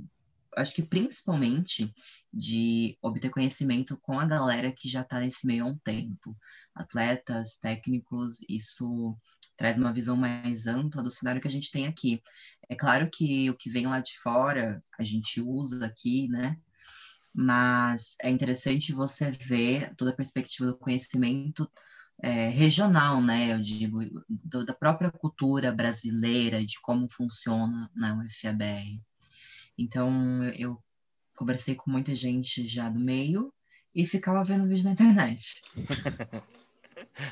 acho 0.56 0.73
que 0.73 0.82
principalmente 0.82 1.93
de 2.34 2.97
obter 3.01 3.30
conhecimento 3.30 3.99
com 4.01 4.17
a 4.19 4.25
galera 4.25 4.71
que 4.71 4.88
já 4.88 5.04
tá 5.04 5.19
nesse 5.19 5.45
meio 5.45 5.65
há 5.65 5.67
um 5.67 5.77
tempo. 5.77 6.36
Atletas, 6.73 7.58
técnicos, 7.58 8.39
isso 8.47 9.17
traz 9.58 9.77
uma 9.77 9.93
visão 9.93 10.15
mais 10.15 10.67
ampla 10.67 11.04
do 11.04 11.12
cenário 11.12 11.41
que 11.41 11.47
a 11.47 11.51
gente 11.51 11.69
tem 11.69 11.86
aqui. 11.86 12.21
É 12.69 12.75
claro 12.75 13.10
que 13.12 13.49
o 13.49 13.58
que 13.58 13.69
vem 13.69 13.86
lá 13.86 13.99
de 13.99 14.17
fora 14.19 14.82
a 14.97 15.04
gente 15.04 15.41
usa 15.41 15.86
aqui, 15.86 16.30
né? 16.30 16.58
Mas 17.34 18.15
é 18.21 18.30
interessante 18.30 18.93
você 18.93 19.32
ver 19.32 19.93
toda 19.95 20.12
a 20.12 20.15
perspectiva 20.15 20.67
do 20.67 20.77
conhecimento 20.77 21.69
é, 22.21 22.49
regional, 22.49 23.21
né? 23.21 23.51
Eu 23.51 23.60
digo, 23.62 23.99
do- 24.29 24.65
da 24.65 24.73
própria 24.73 25.10
cultura 25.12 25.71
brasileira, 25.71 26.63
de 26.63 26.79
como 26.81 27.10
funciona 27.10 27.89
né, 27.95 28.13
o 28.13 28.21
FABR. 28.41 29.01
Então, 29.77 30.43
eu 30.55 30.81
conversei 31.36 31.75
com 31.75 31.89
muita 31.89 32.13
gente 32.13 32.65
já 32.67 32.88
do 32.89 32.99
meio 32.99 33.51
e 33.93 34.05
ficava 34.05 34.43
vendo 34.43 34.67
vídeo 34.67 34.86
na 34.86 34.91
internet. 34.91 35.62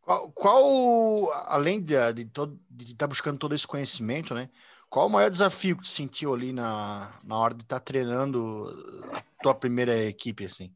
qual, 0.00 0.32
qual, 0.32 1.32
além 1.46 1.80
de, 1.82 2.12
de, 2.14 2.24
todo, 2.24 2.58
de 2.70 2.92
estar 2.92 3.06
buscando 3.06 3.38
todo 3.38 3.54
esse 3.54 3.66
conhecimento, 3.66 4.34
né? 4.34 4.48
Qual 4.88 5.06
o 5.06 5.10
maior 5.10 5.30
desafio 5.30 5.76
que 5.78 5.88
sentiu 5.88 6.34
ali 6.34 6.52
na, 6.52 7.18
na 7.24 7.38
hora 7.38 7.54
de 7.54 7.62
estar 7.62 7.80
treinando 7.80 9.10
a 9.12 9.22
tua 9.42 9.54
primeira 9.54 9.96
equipe, 10.04 10.44
assim? 10.44 10.74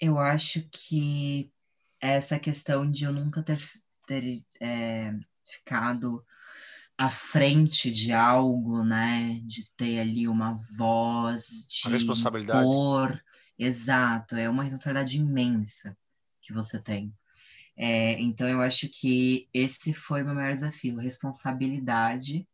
Eu 0.00 0.18
acho 0.18 0.66
que 0.70 1.52
essa 2.00 2.38
questão 2.38 2.90
de 2.90 3.04
eu 3.04 3.12
nunca 3.12 3.42
ter, 3.42 3.58
ter 4.06 4.42
é, 4.60 5.12
ficado 5.44 6.24
à 6.96 7.10
frente 7.10 7.90
de 7.90 8.12
algo, 8.12 8.82
né? 8.82 9.40
De 9.44 9.64
ter 9.76 10.00
ali 10.00 10.26
uma 10.26 10.54
voz, 10.76 11.66
de 11.68 11.88
a 11.88 11.90
responsabilidade. 11.90 12.64
Cor. 12.64 13.22
Exato, 13.58 14.36
é 14.36 14.48
uma 14.48 14.62
responsabilidade 14.62 15.18
imensa 15.18 15.94
que 16.40 16.50
você 16.50 16.80
tem. 16.80 17.14
É, 17.76 18.18
então 18.20 18.48
eu 18.48 18.62
acho 18.62 18.88
que 18.88 19.48
esse 19.52 19.92
foi 19.92 20.22
o 20.22 20.26
meu 20.26 20.34
maior 20.34 20.54
desafio, 20.54 20.96
responsabilidade, 20.96 22.48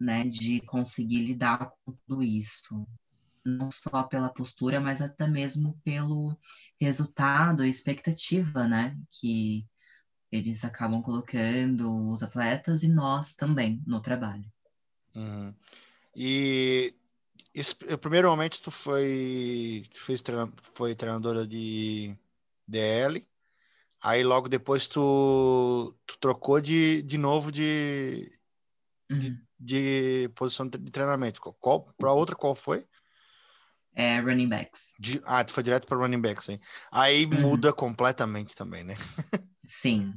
né, 0.00 0.24
de 0.24 0.60
conseguir 0.60 1.24
lidar 1.24 1.72
com 1.84 1.92
tudo 2.06 2.22
isso, 2.22 2.86
não 3.48 3.70
só 3.70 4.02
pela 4.02 4.28
postura, 4.28 4.80
mas 4.80 5.00
até 5.00 5.26
mesmo 5.26 5.80
pelo 5.84 6.36
resultado, 6.80 7.64
expectativa, 7.64 8.66
né, 8.66 8.96
que 9.10 9.66
eles 10.30 10.64
acabam 10.64 11.02
colocando 11.02 12.10
os 12.12 12.22
atletas 12.22 12.82
e 12.82 12.88
nós 12.88 13.34
também 13.34 13.82
no 13.86 14.00
trabalho. 14.00 14.44
Uhum. 15.14 15.54
E 16.14 16.94
esse, 17.54 17.74
o 17.92 17.98
primeiro 17.98 18.28
momento 18.28 18.60
tu 18.60 18.70
foi, 18.70 19.84
tu 19.92 20.00
fez, 20.00 20.22
foi 20.74 20.94
treinadora 20.94 21.46
de 21.46 22.14
DL, 22.66 23.26
aí 24.00 24.22
logo 24.22 24.48
depois 24.48 24.86
tu, 24.86 25.94
tu 26.06 26.18
trocou 26.18 26.60
de, 26.60 27.02
de 27.02 27.16
novo 27.16 27.50
de, 27.50 28.30
uhum. 29.10 29.18
de, 29.18 29.42
de, 29.58 30.28
posição 30.34 30.68
de 30.68 30.78
treinamento. 30.90 31.40
Qual, 31.40 31.92
para 31.96 32.12
outra 32.12 32.36
qual 32.36 32.54
foi? 32.54 32.86
É, 33.94 34.20
running 34.20 34.48
backs. 34.48 34.94
De, 34.98 35.20
ah, 35.24 35.42
tu 35.42 35.52
foi 35.52 35.62
direto 35.62 35.86
para 35.86 35.96
running 35.96 36.20
backs, 36.20 36.48
hein? 36.48 36.58
Aí 36.90 37.26
uhum. 37.26 37.40
muda 37.40 37.72
completamente 37.72 38.54
também, 38.54 38.84
né? 38.84 38.96
sim, 39.66 40.14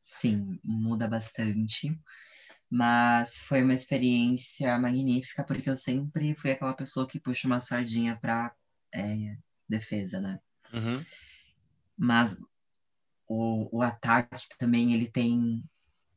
sim, 0.00 0.58
muda 0.64 1.06
bastante. 1.06 1.98
Mas 2.70 3.36
foi 3.36 3.62
uma 3.62 3.74
experiência 3.74 4.78
magnífica, 4.78 5.44
porque 5.44 5.68
eu 5.68 5.76
sempre 5.76 6.34
fui 6.34 6.52
aquela 6.52 6.72
pessoa 6.72 7.06
que 7.06 7.20
puxa 7.20 7.46
uma 7.46 7.60
sardinha 7.60 8.16
para 8.16 8.50
é, 8.94 9.36
defesa, 9.68 10.20
né? 10.20 10.40
Uhum. 10.72 11.04
Mas 11.98 12.38
o, 13.28 13.78
o 13.78 13.82
ataque 13.82 14.48
também, 14.58 14.94
ele 14.94 15.10
tem 15.10 15.62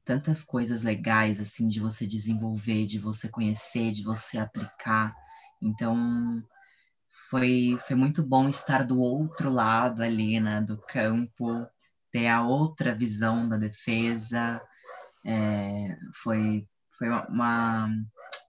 tantas 0.04 0.44
coisas 0.44 0.84
legais, 0.84 1.40
assim, 1.40 1.68
de 1.68 1.80
você 1.80 2.06
desenvolver, 2.06 2.86
de 2.86 3.00
você 3.00 3.28
conhecer, 3.28 3.92
de 3.92 4.04
você 4.04 4.38
aplicar. 4.38 5.14
Então, 5.62 6.42
foi, 7.30 7.78
foi 7.88 7.96
muito 7.96 8.24
bom 8.24 8.50
estar 8.50 8.84
do 8.84 9.00
outro 9.00 9.50
lado 9.50 10.02
ali, 10.04 10.40
né, 10.40 10.62
do 10.62 10.78
campo, 10.78 11.68
ter 12.12 12.28
a 12.28 12.44
outra 12.44 12.96
visão 12.96 13.48
da 13.48 13.58
defesa. 13.58 14.62
É, 15.26 15.98
foi 16.24 16.68
foi 16.98 17.10
uma 17.10 17.90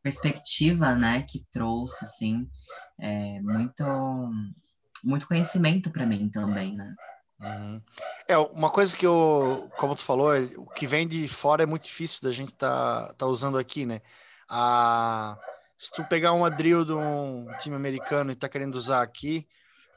perspectiva, 0.02 0.94
né, 0.94 1.22
que 1.28 1.44
trouxe, 1.50 2.04
assim, 2.04 2.48
é, 3.00 3.40
muito, 3.40 3.84
muito 5.02 5.26
conhecimento 5.26 5.90
para 5.90 6.06
mim 6.06 6.28
também, 6.28 6.76
né. 6.76 6.94
Uhum. 7.40 7.82
É, 8.26 8.38
uma 8.38 8.70
coisa 8.70 8.96
que 8.96 9.06
eu, 9.06 9.70
como 9.76 9.94
tu 9.94 10.02
falou, 10.02 10.34
é, 10.34 10.42
o 10.56 10.66
que 10.66 10.86
vem 10.86 11.06
de 11.06 11.28
fora 11.28 11.64
é 11.64 11.66
muito 11.66 11.84
difícil 11.84 12.20
da 12.22 12.30
gente 12.30 12.54
tá, 12.54 13.12
tá 13.18 13.26
usando 13.26 13.58
aqui, 13.58 13.84
né? 13.84 14.00
A, 14.48 15.36
se 15.76 15.90
tu 15.92 16.04
pegar 16.04 16.32
uma 16.32 16.50
drill 16.50 16.84
de 16.84 16.92
um 16.92 17.46
time 17.60 17.76
americano 17.76 18.32
e 18.32 18.36
tá 18.36 18.48
querendo 18.48 18.76
usar 18.76 19.02
aqui, 19.02 19.46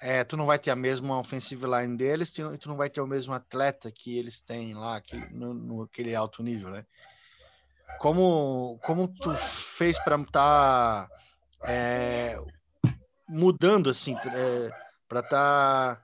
é, 0.02 0.24
tu 0.24 0.36
não 0.36 0.46
vai 0.46 0.60
ter 0.60 0.72
a 0.72 0.76
mesma 0.76 1.18
offensive 1.20 1.65
line 1.65 1.96
deles, 1.96 2.32
tu, 2.32 2.58
tu 2.58 2.70
não 2.70 2.76
vai 2.76 2.89
ter 2.89 3.02
o 3.02 3.08
mesmo 3.08 3.34
atleta 3.34 3.92
que 3.92 4.18
eles 4.18 4.42
têm 4.42 4.74
lá, 4.74 4.98
aqui, 4.98 5.18
no, 5.34 5.54
no 5.54 5.84
aquele 5.84 6.13
alto 6.15 6.44
nível, 6.44 6.70
né? 6.70 6.86
Como, 8.00 8.80
como 8.84 9.08
tu 9.08 9.34
fez 9.34 9.98
para 10.00 10.15
estar 10.20 11.08
tá, 11.08 11.10
é, 11.65 12.39
mudando 13.28 13.89
assim, 13.89 14.15
é, 14.15 14.70
para 15.08 15.22
estar 15.22 15.96
tá 15.96 16.02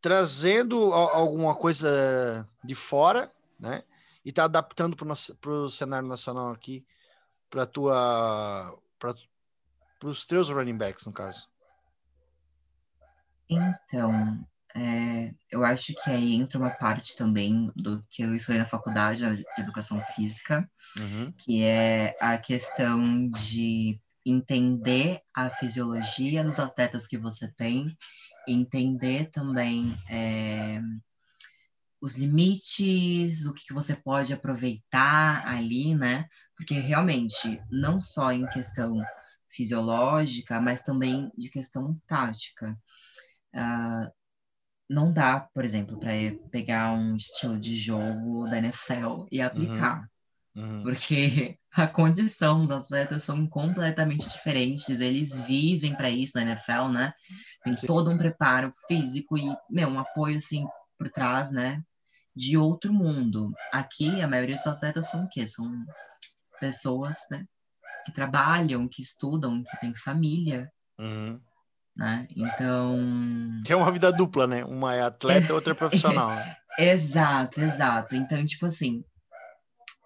trazendo 0.00 0.92
alguma 0.94 1.54
coisa 1.54 2.48
de 2.62 2.74
fora, 2.74 3.30
né? 3.58 3.82
E 4.24 4.30
tá 4.32 4.44
adaptando 4.44 4.96
para 4.96 5.50
o 5.50 5.70
cenário 5.70 6.06
nacional 6.06 6.52
aqui, 6.52 6.84
para 7.50 7.66
tua 7.66 8.78
para 9.00 9.16
os 10.04 10.24
teus 10.26 10.50
running 10.50 10.76
backs, 10.76 11.06
no 11.06 11.12
caso? 11.12 11.48
Então, 13.48 14.46
é, 14.74 15.34
eu 15.50 15.64
acho 15.64 15.92
que 15.94 16.10
aí 16.10 16.34
entra 16.34 16.58
uma 16.58 16.70
parte 16.70 17.16
também 17.16 17.72
do 17.74 18.04
que 18.08 18.22
eu 18.22 18.34
estudei 18.34 18.60
na 18.60 18.66
faculdade 18.66 19.20
de 19.20 19.44
educação 19.60 20.00
física, 20.14 20.70
uhum. 21.00 21.32
que 21.32 21.64
é 21.64 22.16
a 22.20 22.38
questão 22.38 23.28
de 23.30 24.00
entender 24.24 25.20
a 25.34 25.50
fisiologia 25.50 26.44
dos 26.44 26.60
atletas 26.60 27.08
que 27.08 27.18
você 27.18 27.50
tem, 27.50 27.96
entender 28.46 29.30
também 29.30 29.98
é, 30.08 30.80
os 32.00 32.16
limites, 32.16 33.44
o 33.46 33.52
que 33.52 33.72
você 33.72 33.94
pode 33.94 34.32
aproveitar 34.32 35.46
ali, 35.46 35.94
né? 35.94 36.26
Porque 36.56 36.74
realmente, 36.74 37.62
não 37.70 38.00
só 38.00 38.32
em 38.32 38.46
questão 38.46 39.00
fisiológica, 39.48 40.60
mas 40.60 40.82
também 40.82 41.30
de 41.36 41.50
questão 41.50 42.00
tática. 42.06 42.78
Uh, 43.54 44.10
não 44.88 45.12
dá, 45.12 45.40
por 45.40 45.64
exemplo, 45.64 45.98
para 45.98 46.10
pegar 46.50 46.92
um 46.92 47.16
estilo 47.16 47.58
de 47.58 47.76
jogo 47.76 48.48
da 48.48 48.58
NFL 48.58 49.26
e 49.30 49.40
aplicar. 49.40 50.00
Uhum. 50.00 50.10
Uhum. 50.62 50.82
Porque 50.82 51.58
a 51.72 51.86
condição 51.86 52.60
dos 52.60 52.70
atletas 52.70 53.22
são 53.22 53.46
completamente 53.46 54.28
diferentes, 54.28 55.00
eles 55.00 55.38
vivem 55.46 55.94
para 55.94 56.10
isso 56.10 56.32
na 56.34 56.42
NFL, 56.42 56.88
né? 56.90 57.12
Tem 57.62 57.74
todo 57.86 58.10
um 58.10 58.18
preparo 58.18 58.72
físico 58.88 59.38
e, 59.38 59.44
meu, 59.68 59.88
um 59.88 59.98
apoio 59.98 60.38
assim 60.38 60.66
por 60.98 61.08
trás, 61.08 61.50
né? 61.50 61.82
De 62.40 62.56
outro 62.56 62.90
mundo. 62.90 63.52
Aqui, 63.70 64.22
a 64.22 64.26
maioria 64.26 64.56
dos 64.56 64.66
atletas 64.66 65.10
são 65.10 65.24
o 65.24 65.28
quê? 65.28 65.46
São 65.46 65.70
pessoas, 66.58 67.18
né? 67.30 67.44
Que 68.06 68.12
trabalham, 68.12 68.88
que 68.88 69.02
estudam, 69.02 69.62
que 69.62 69.78
têm 69.78 69.94
família. 69.94 70.72
Uhum. 70.98 71.38
Né? 71.94 72.26
Então. 72.34 72.96
Tem 73.66 73.76
uma 73.76 73.92
vida 73.92 74.10
dupla, 74.10 74.46
né? 74.46 74.64
Uma 74.64 74.94
é 74.94 75.02
atleta 75.02 75.48
e 75.48 75.52
outra 75.52 75.72
é 75.72 75.76
profissional. 75.76 76.30
Né? 76.30 76.56
exato, 76.78 77.60
exato. 77.60 78.16
Então, 78.16 78.44
tipo 78.46 78.64
assim, 78.64 79.04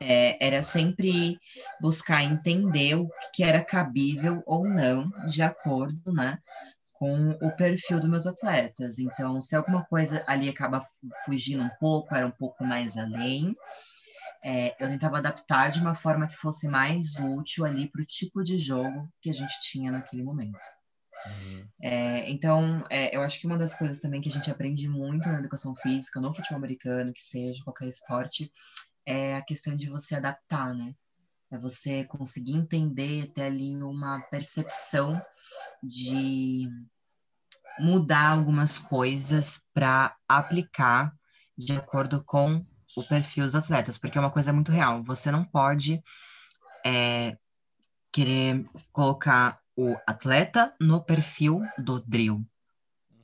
é, 0.01 0.44
era 0.44 0.61
sempre 0.61 1.38
buscar 1.81 2.25
entender 2.25 2.97
o 2.97 3.09
que 3.33 3.44
era 3.44 3.64
cabível 3.64 4.42
ou 4.44 4.68
não, 4.68 5.09
de 5.29 5.40
acordo, 5.40 6.12
né, 6.12 6.38
com 7.05 7.33
o 7.47 7.55
perfil 7.55 8.01
dos 8.01 8.09
meus 8.09 8.27
atletas. 8.27 8.99
Então, 8.99 9.38
se 9.38 9.55
alguma 9.55 9.85
coisa 9.85 10.25
ali 10.27 10.49
acaba 10.49 10.81
fugindo 11.27 11.62
um 11.62 11.69
pouco, 11.79 12.14
era 12.14 12.27
um 12.27 12.31
pouco 12.31 12.64
mais 12.64 12.97
além, 12.97 13.55
é, 14.43 14.75
eu 14.83 14.88
tentava 14.88 15.19
adaptar 15.19 15.71
de 15.71 15.81
uma 15.81 15.95
forma 15.95 16.27
que 16.27 16.35
fosse 16.35 16.67
mais 16.67 17.19
útil 17.19 17.67
ali 17.67 17.90
para 17.90 18.01
o 18.01 18.07
tipo 18.07 18.43
de 18.43 18.59
jogo 18.59 19.07
que 19.21 19.29
a 19.29 19.35
gente 19.35 19.55
tinha 19.61 19.93
naquele 19.93 20.23
momento. 20.23 20.59
Uhum. 21.27 21.69
É, 21.83 22.31
então, 22.31 22.83
é, 22.88 23.14
eu 23.14 23.21
acho 23.21 23.38
que 23.38 23.47
uma 23.47 23.59
das 23.59 23.75
coisas 23.75 24.01
também 24.01 24.23
que 24.23 24.31
a 24.31 24.33
gente 24.33 24.51
aprende 24.51 24.88
muito 24.88 25.29
na 25.29 25.40
educação 25.40 25.75
física, 25.75 26.21
no 26.21 26.33
futebol 26.33 26.57
americano, 26.57 27.12
que 27.12 27.23
seja 27.23 27.62
qualquer 27.64 27.88
esporte, 27.88 28.51
é 29.05 29.37
a 29.37 29.45
questão 29.45 29.77
de 29.77 29.90
você 29.90 30.14
adaptar, 30.14 30.75
né? 30.75 30.95
É 31.51 31.59
você 31.59 32.05
conseguir 32.05 32.55
entender, 32.55 33.31
ter 33.33 33.43
ali 33.43 33.77
uma 33.77 34.21
percepção 34.31 35.21
de 35.83 36.69
mudar 37.79 38.29
algumas 38.29 38.79
coisas 38.79 39.67
para 39.73 40.17
aplicar 40.29 41.13
de 41.57 41.73
acordo 41.73 42.23
com 42.25 42.65
o 42.97 43.03
perfil 43.03 43.45
dos 43.45 43.55
atletas, 43.55 43.99
porque 43.99 44.19
é 44.19 44.21
uma 44.21 44.31
coisa 44.31 44.53
muito 44.53 44.71
real. 44.71 45.03
Você 45.05 45.31
não 45.31 45.45
pode 45.45 46.03
é, 46.85 47.37
querer 48.13 48.65
colocar 48.93 49.61
o 49.77 49.97
atleta 50.07 50.75
no 50.81 51.03
perfil 51.03 51.63
do 51.79 52.01
drill, 52.01 52.47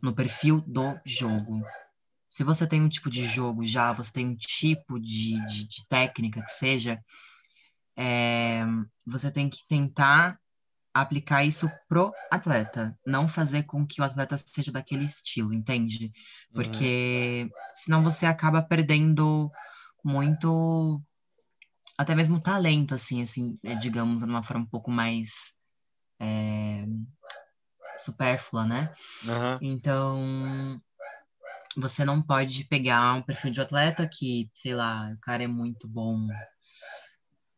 no 0.03 0.13
perfil 0.13 0.61
do 0.67 0.99
jogo. 1.05 1.63
Se 2.29 2.43
você 2.43 2.67
tem 2.67 2.83
um 2.83 2.89
tipo 2.89 3.09
de 3.09 3.25
jogo 3.25 3.65
já, 3.65 3.93
você 3.93 4.13
tem 4.13 4.27
um 4.27 4.37
tipo 4.37 4.99
de, 4.99 5.35
de, 5.47 5.69
de 5.69 5.87
técnica 5.89 6.43
que 6.43 6.51
seja, 6.51 7.01
é, 7.97 8.65
você 9.07 9.31
tem 9.31 9.49
que 9.49 9.67
tentar 9.69 10.41
aplicar 10.93 11.45
isso 11.45 11.71
pro 11.89 12.13
atleta, 12.31 12.99
não 13.07 13.29
fazer 13.29 13.63
com 13.63 13.87
que 13.87 14.01
o 14.01 14.05
atleta 14.05 14.37
seja 14.37 14.73
daquele 14.73 15.05
estilo, 15.05 15.53
entende? 15.53 16.13
Porque 16.53 17.45
uhum. 17.45 17.51
senão 17.73 18.03
você 18.03 18.27
acaba 18.27 18.63
perdendo 18.63 19.51
muito 20.05 21.03
até 21.97 22.15
mesmo 22.15 22.41
talento, 22.41 22.95
assim, 22.95 23.23
assim, 23.23 23.59
é, 23.63 23.75
digamos, 23.75 24.23
de 24.23 24.27
uma 24.27 24.43
forma 24.43 24.63
um 24.63 24.67
pouco 24.67 24.91
mais 24.91 25.53
é, 26.19 26.87
supérflua, 27.99 28.65
né? 28.65 28.95
Uhum. 29.25 29.59
Então, 29.61 30.83
você 31.77 32.05
não 32.05 32.23
pode 32.23 32.65
pegar 32.65 33.15
um 33.15 33.23
perfil 33.23 33.51
de 33.51 33.61
atleta 33.61 34.09
que, 34.09 34.51
sei 34.55 34.75
lá, 34.75 35.13
o 35.13 35.21
cara 35.21 35.43
é 35.45 35.47
muito 35.47 35.87
bom 35.87 36.27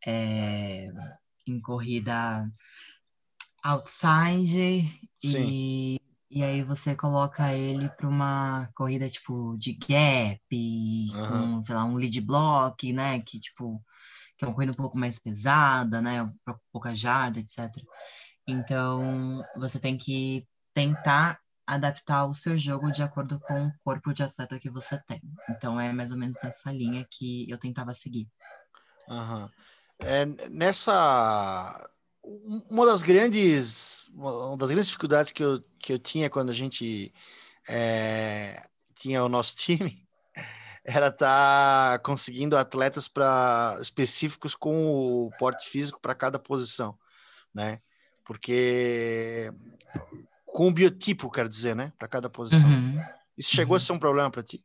é, 0.07 0.89
em 1.47 1.61
corrida 1.61 2.51
outside 3.63 4.85
e, 5.23 6.01
e 6.31 6.43
aí 6.43 6.63
você 6.63 6.97
coloca 6.97 7.53
ele 7.53 7.89
para 7.91 8.09
uma 8.09 8.69
corrida 8.75 9.09
tipo 9.09 9.55
de 9.57 9.73
gap, 9.75 10.41
uhum. 10.53 11.57
com, 11.57 11.63
sei 11.63 11.75
lá, 11.75 11.85
um 11.85 11.97
lead 11.97 12.21
block, 12.21 12.93
né? 12.93 13.21
Que 13.21 13.39
tipo 13.39 13.83
que 14.37 14.45
é 14.45 14.49
uma 14.49 14.55
corrida 14.55 14.73
um 14.73 14.77
pouco 14.77 14.99
mais 14.99 15.19
pesada, 15.19 16.01
né? 16.01 16.29
Pouca 16.73 16.97
jarda, 16.97 17.39
etc. 17.39 17.71
Então, 18.47 19.45
você 19.57 19.79
tem 19.79 19.97
que 19.97 20.47
tentar 20.75 21.39
adaptar 21.67 22.27
o 22.27 22.35
seu 22.35 22.59
jogo 22.59 22.91
de 22.91 23.03
acordo 23.03 23.39
com 23.39 23.67
o 23.67 23.73
corpo 23.85 24.13
de 24.13 24.23
atleta 24.23 24.59
que 24.59 24.69
você 24.69 25.01
tem. 25.07 25.23
Então, 25.49 25.79
é 25.79 25.93
mais 25.93 26.11
ou 26.11 26.19
menos 26.19 26.37
nessa 26.43 26.73
linha 26.73 27.07
que 27.09 27.49
eu 27.49 27.57
tentava 27.57 27.95
seguir. 27.95 28.29
Uhum. 29.09 29.49
É, 30.01 30.27
nessa 30.49 31.89
uma 32.23 32.87
das 32.87 33.03
grandes 33.03 34.05
uma 34.15 34.57
das 34.57 34.71
grandes 34.71 34.87
dificuldades 34.87 35.33
que 35.33 35.43
eu, 35.43 35.63
que 35.79 35.93
eu 35.93 35.99
tinha 35.99 36.31
quando 36.31 36.51
a 36.51 36.55
gente 36.55 37.13
é, 37.69 38.63
tinha 38.95 39.25
o 39.25 39.29
nosso 39.29 39.57
time 39.59 40.07
era 40.85 41.09
estar 41.09 41.99
tá 41.99 42.05
conseguindo 42.05 42.57
atletas 42.57 43.07
para 43.09 43.79
específicos 43.81 44.55
com 44.55 45.27
o 45.27 45.31
porte 45.39 45.69
físico 45.69 46.01
para 46.01 46.15
cada 46.15 46.39
posição, 46.39 46.99
né? 47.55 47.81
Porque 48.25 49.53
com 50.47 50.69
o 50.69 50.73
biotipo, 50.73 51.31
quero 51.31 51.49
dizer, 51.49 51.75
né? 51.75 51.93
Para 51.99 52.09
cada 52.09 52.29
posição. 52.29 52.69
Uhum. 52.69 52.99
Isso 53.37 53.55
chegou 53.55 53.75
uhum. 53.75 53.77
a 53.77 53.81
ser 53.81 53.93
um 53.93 53.99
problema 53.99 54.31
para 54.31 54.43
ti? 54.43 54.65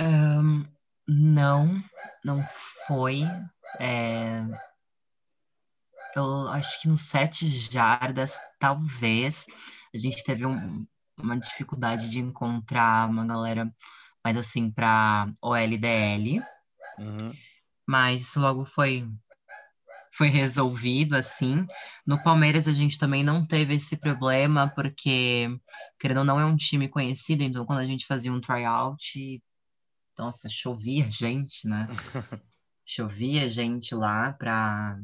Um, 0.00 0.64
não, 1.06 1.82
não 2.24 2.40
foi. 2.86 3.22
É... 3.78 4.42
Eu 6.16 6.48
acho 6.48 6.80
que 6.80 6.88
no 6.88 6.96
sete 6.96 7.48
jardas, 7.48 8.38
talvez, 8.58 9.46
a 9.94 9.98
gente 9.98 10.24
teve 10.24 10.44
um, 10.44 10.86
uma 11.16 11.38
dificuldade 11.38 12.10
de 12.10 12.18
encontrar 12.18 13.08
uma 13.08 13.24
galera 13.24 13.72
mais 14.24 14.36
assim 14.36 14.70
para 14.70 15.32
OLDL. 15.40 16.42
Uhum. 16.98 17.32
Mas 17.86 18.22
isso 18.22 18.40
logo 18.40 18.64
foi 18.64 19.08
foi 20.12 20.28
resolvido 20.28 21.14
assim. 21.14 21.66
No 22.06 22.22
Palmeiras 22.22 22.66
a 22.68 22.72
gente 22.72 22.98
também 22.98 23.22
não 23.22 23.46
teve 23.46 23.74
esse 23.74 23.96
problema 23.96 24.70
porque 24.74 25.48
querendo 25.98 26.18
ou 26.18 26.24
não 26.24 26.38
é 26.40 26.44
um 26.44 26.56
time 26.56 26.88
conhecido, 26.88 27.42
então 27.42 27.64
quando 27.64 27.78
a 27.78 27.86
gente 27.86 28.06
fazia 28.06 28.32
um 28.32 28.40
tryout, 28.40 29.42
nossa, 30.18 30.48
chovia 30.50 31.10
gente, 31.10 31.66
né? 31.66 31.86
chovia 32.92 33.48
gente 33.48 33.94
lá 33.94 34.32
para 34.32 34.98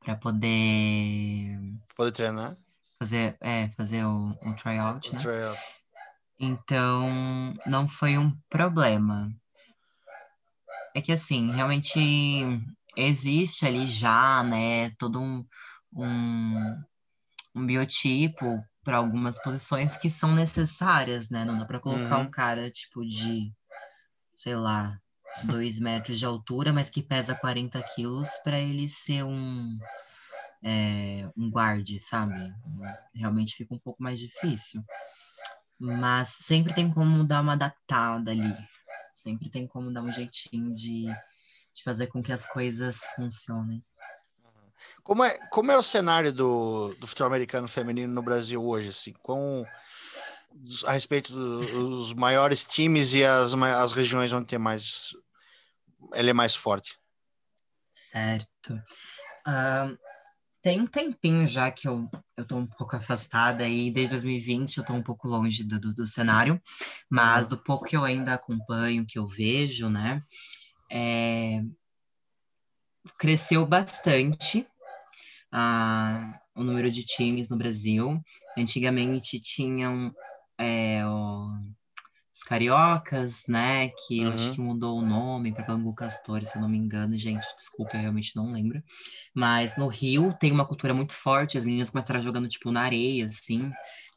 para 0.00 0.16
poder 0.16 1.58
poder 1.96 2.12
treinar 2.12 2.56
fazer, 2.98 3.36
é, 3.40 3.68
fazer 3.70 4.04
o, 4.04 4.30
o 4.30 4.54
tryout, 4.54 5.12
né? 5.12 5.18
Tryout. 5.20 5.60
Então, 6.38 7.08
não 7.66 7.88
foi 7.88 8.18
um 8.18 8.30
problema. 8.48 9.32
É 10.94 11.00
que, 11.00 11.12
assim, 11.12 11.50
realmente 11.50 11.98
existe 12.96 13.66
ali 13.66 13.86
já, 13.86 14.42
né, 14.42 14.90
todo 14.98 15.20
um, 15.20 15.44
um, 15.92 16.84
um 17.54 17.66
biotipo 17.66 18.62
para 18.82 18.98
algumas 18.98 19.42
posições 19.42 19.96
que 19.96 20.08
são 20.08 20.34
necessárias, 20.34 21.28
né? 21.28 21.44
Não 21.44 21.58
dá 21.58 21.66
para 21.66 21.80
colocar 21.80 22.18
uhum. 22.18 22.24
um 22.24 22.30
cara, 22.30 22.70
tipo, 22.70 23.04
de, 23.04 23.52
sei 24.36 24.54
lá, 24.56 24.98
dois 25.44 25.78
metros 25.80 26.18
de 26.18 26.24
altura, 26.24 26.72
mas 26.72 26.90
que 26.90 27.02
pesa 27.02 27.34
40 27.34 27.82
quilos 27.94 28.30
para 28.42 28.58
ele 28.58 28.88
ser 28.88 29.24
um 29.24 29.78
é, 30.62 31.28
um 31.36 31.50
guarde, 31.50 32.00
sabe? 32.00 32.52
Realmente 33.14 33.54
fica 33.54 33.74
um 33.74 33.78
pouco 33.78 34.02
mais 34.02 34.18
difícil. 34.18 34.82
Mas 35.78 36.28
sempre 36.28 36.74
tem 36.74 36.90
como 36.90 37.24
dar 37.24 37.42
uma 37.42 37.52
adaptada 37.52 38.30
ali. 38.30 38.56
Sempre 39.14 39.50
tem 39.50 39.66
como 39.66 39.92
dar 39.92 40.02
um 40.02 40.12
jeitinho 40.12 40.74
de, 40.74 41.04
de 41.74 41.82
fazer 41.84 42.06
com 42.06 42.22
que 42.22 42.32
as 42.32 42.46
coisas 42.46 43.04
funcionem. 43.14 43.84
Como 45.02 45.22
é, 45.22 45.38
como 45.48 45.70
é 45.70 45.76
o 45.76 45.82
cenário 45.82 46.32
do, 46.32 46.94
do 46.94 47.06
futebol 47.06 47.28
americano 47.28 47.68
feminino 47.68 48.12
no 48.12 48.22
Brasil 48.22 48.64
hoje, 48.64 48.88
assim, 48.88 49.12
com 49.22 49.64
a 50.84 50.92
respeito 50.92 51.32
dos 51.32 52.12
maiores 52.12 52.66
times 52.66 53.12
e 53.12 53.24
as, 53.24 53.54
as 53.54 53.92
regiões 53.92 54.32
onde 54.32 54.46
tem 54.46 54.58
mais 54.58 55.12
ele 56.14 56.30
é 56.30 56.32
mais 56.32 56.54
forte? 56.54 56.98
Certo. 57.90 58.74
Uh, 59.46 59.96
tem 60.62 60.80
um 60.80 60.86
tempinho 60.86 61.46
já 61.46 61.70
que 61.70 61.86
eu, 61.86 62.08
eu 62.36 62.56
um 62.56 62.66
pouco 62.66 62.96
afastada 62.96 63.68
e 63.68 63.90
desde 63.90 64.12
2020 64.12 64.78
eu 64.78 64.84
tô 64.84 64.92
um 64.92 65.02
pouco 65.02 65.28
longe 65.28 65.64
do, 65.64 65.78
do, 65.78 65.94
do 65.94 66.06
cenário, 66.06 66.60
mas 67.08 67.46
do 67.46 67.56
pouco 67.56 67.84
que 67.84 67.96
eu 67.96 68.04
ainda 68.04 68.34
acompanho, 68.34 69.06
que 69.06 69.18
eu 69.18 69.26
vejo, 69.26 69.88
né, 69.88 70.22
é, 70.90 71.62
cresceu 73.18 73.64
bastante 73.64 74.66
ah, 75.52 76.40
o 76.54 76.62
número 76.62 76.90
de 76.90 77.04
times 77.04 77.48
no 77.48 77.56
Brasil. 77.56 78.20
Antigamente 78.56 79.40
tinham 79.40 80.14
é, 80.58 81.06
o, 81.06 81.48
os 82.34 82.42
cariocas, 82.42 83.46
né? 83.48 83.88
Que 83.88 84.20
uhum. 84.20 84.26
eu 84.26 84.32
acho 84.32 84.48
uhum. 84.48 84.54
que 84.54 84.60
mudou 84.60 84.98
o 84.98 85.06
nome 85.06 85.52
para 85.52 85.66
Bangu 85.66 85.94
Castor, 85.94 86.44
se 86.44 86.56
eu 86.56 86.62
não 86.62 86.68
me 86.68 86.78
engano, 86.78 87.16
gente, 87.16 87.46
desculpa, 87.56 87.96
eu 87.96 88.00
realmente 88.00 88.34
não 88.36 88.52
lembro. 88.52 88.82
Mas 89.34 89.76
no 89.76 89.88
Rio 89.88 90.36
tem 90.38 90.52
uma 90.52 90.66
cultura 90.66 90.92
muito 90.92 91.12
forte, 91.12 91.56
as 91.56 91.64
meninas 91.64 91.90
começaram 91.90 92.22
jogando 92.22 92.48
tipo 92.48 92.70
na 92.70 92.82
areia, 92.82 93.26
assim. 93.26 93.70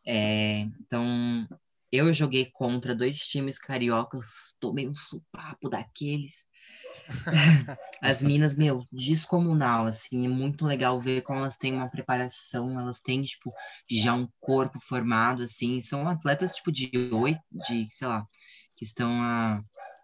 É, 0.05 0.61
então 0.81 1.47
eu 1.91 2.13
joguei 2.13 2.45
contra 2.45 2.95
dois 2.95 3.17
times 3.17 3.57
cariocas, 3.57 4.55
tomei 4.59 4.87
um 4.87 4.95
supapo 4.95 5.69
daqueles. 5.69 6.47
As 8.01 8.21
minas, 8.21 8.55
meu, 8.55 8.85
descomunal, 8.91 9.85
assim, 9.85 10.25
é 10.25 10.29
muito 10.29 10.65
legal 10.65 10.99
ver 10.99 11.21
como 11.21 11.39
elas 11.39 11.57
têm 11.57 11.73
uma 11.73 11.89
preparação, 11.89 12.79
elas 12.79 12.99
têm, 12.99 13.21
tipo, 13.21 13.53
já 13.89 14.13
um 14.13 14.27
corpo 14.39 14.79
formado, 14.79 15.43
assim, 15.43 15.81
são 15.81 16.07
atletas, 16.07 16.51
tipo, 16.51 16.71
de 16.71 16.89
oito, 17.11 17.41
de, 17.51 17.87
sei 17.91 18.07
lá, 18.07 18.25
que 18.75 18.83
estão 18.85 19.21
há 19.21 19.61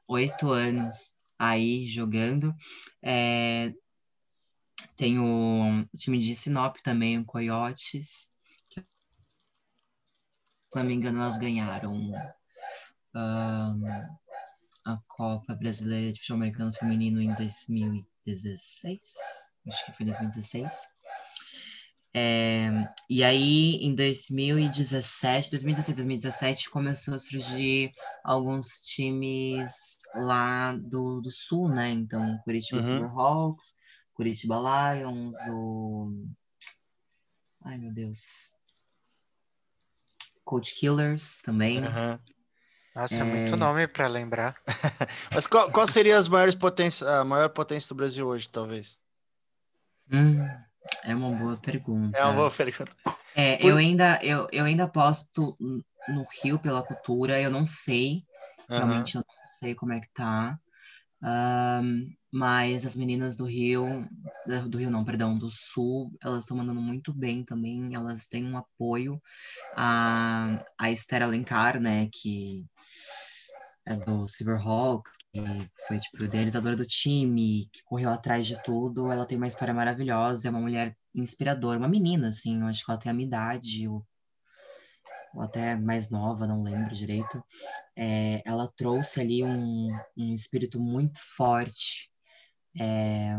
oito 0.07 0.49
anos 0.49 1.13
aí 1.37 1.85
jogando. 1.87 2.53
É... 3.01 3.73
Tem 4.95 5.19
o 5.19 5.85
time 5.97 6.19
de 6.19 6.35
Sinop 6.35 6.77
também, 6.81 7.19
o 7.19 7.25
Coyotes, 7.25 8.29
que, 8.69 8.79
se 8.81 8.85
não 10.75 10.83
me 10.83 10.93
engano, 10.93 11.21
elas 11.21 11.37
ganharam 11.37 11.93
um, 11.93 12.13
a 14.85 14.97
Copa 15.07 15.55
Brasileira 15.55 16.13
de 16.13 16.19
Futebol 16.19 16.37
Americano 16.37 16.73
Feminino 16.73 17.19
em 17.19 17.33
2016. 17.33 18.99
Acho 19.67 19.85
que 19.85 19.91
foi 19.91 20.05
2016. 20.05 20.87
É, 22.17 22.69
e 23.09 23.25
aí, 23.25 23.75
em 23.81 23.93
2017, 23.93 25.49
2016, 25.49 25.97
2017, 25.97 26.69
começou 26.69 27.15
a 27.15 27.19
surgir 27.19 27.91
alguns 28.23 28.83
times 28.85 29.97
lá 30.13 30.73
do, 30.73 31.19
do 31.19 31.29
Sul, 31.29 31.67
né? 31.67 31.89
Então, 31.89 32.39
Curitiba 32.45 32.77
uhum. 32.77 32.87
Silverhawks, 32.87 33.75
Curitiba 34.13 34.55
Lions, 34.95 35.35
o... 35.49 36.25
Ai, 37.65 37.77
meu 37.77 37.91
Deus. 37.91 38.55
Coach 40.45 40.75
Killers 40.75 41.41
também. 41.41 41.79
Uhum. 41.79 42.19
Nossa, 42.95 43.15
é, 43.15 43.23
muito 43.23 43.57
nome 43.57 43.87
para 43.89 44.07
lembrar. 44.07 44.55
Mas 45.33 45.45
qual, 45.45 45.69
qual 45.69 45.85
seria 45.85 46.17
as 46.17 46.29
maiores 46.29 46.55
potências, 46.55 47.07
a 47.07 47.25
maior 47.25 47.49
potência 47.49 47.89
do 47.89 47.95
Brasil 47.95 48.25
hoje, 48.25 48.47
talvez? 48.47 48.97
Hum, 50.09 50.39
é 51.03 51.13
uma 51.13 51.31
boa 51.31 51.57
pergunta. 51.57 52.17
É 52.17 52.23
uma 52.23 52.33
boa 52.33 52.51
pergunta. 52.51 52.95
É, 53.35 53.57
Por... 53.57 53.69
eu 53.69 53.77
ainda 53.77 54.17
eu, 54.23 54.47
eu 54.49 54.63
ainda 54.63 54.85
aposto 54.85 55.57
no 55.59 56.25
Rio 56.41 56.57
pela 56.57 56.81
cultura, 56.81 57.41
eu 57.41 57.51
não 57.51 57.65
sei. 57.65 58.23
Realmente 58.69 59.15
eu 59.15 59.23
não 59.27 59.45
sei 59.45 59.75
como 59.75 59.91
é 59.91 59.99
que 59.99 60.09
tá. 60.13 60.57
Um, 61.25 62.13
mas 62.31 62.85
as 62.85 62.95
meninas 62.95 63.35
do 63.35 63.45
Rio, 63.45 64.07
do 64.69 64.77
Rio 64.77 64.91
não, 64.91 65.03
perdão, 65.03 65.37
do 65.37 65.49
Sul, 65.49 66.11
elas 66.21 66.41
estão 66.41 66.57
mandando 66.57 66.81
muito 66.81 67.11
bem 67.13 67.43
também, 67.43 67.95
elas 67.95 68.27
têm 68.27 68.45
um 68.45 68.57
apoio. 68.57 69.19
A, 69.75 70.63
a 70.77 70.91
Esther 70.91 71.23
Alencar, 71.23 71.79
né, 71.79 72.09
que 72.11 72.63
é 73.85 73.95
do 73.95 74.27
Silverhawks, 74.27 75.11
que 75.31 75.41
foi, 75.87 75.99
tipo, 75.99 76.23
idealizadora 76.23 76.75
do 76.75 76.85
time, 76.85 77.69
que 77.71 77.83
correu 77.85 78.09
atrás 78.09 78.45
de 78.45 78.61
tudo, 78.63 79.11
ela 79.11 79.25
tem 79.25 79.37
uma 79.37 79.47
história 79.47 79.73
maravilhosa, 79.73 80.47
é 80.47 80.51
uma 80.51 80.59
mulher 80.59 80.95
inspiradora, 81.13 81.79
uma 81.79 81.87
menina, 81.87 82.29
assim, 82.29 82.61
eu 82.61 82.67
acho 82.67 82.83
que 82.83 82.91
ela 82.91 82.99
tem 82.99 83.11
a 83.11 83.13
minha 83.15 83.27
idade, 83.27 83.87
ou, 83.87 84.05
ou 85.35 85.41
até 85.41 85.75
mais 85.75 86.09
nova, 86.09 86.47
não 86.47 86.63
lembro 86.63 86.95
direito. 86.95 87.43
É, 87.95 88.41
ela 88.45 88.71
trouxe 88.75 89.19
ali 89.19 89.43
um, 89.43 89.89
um 90.17 90.33
espírito 90.33 90.79
muito 90.79 91.19
forte 91.35 92.09
é, 92.79 93.35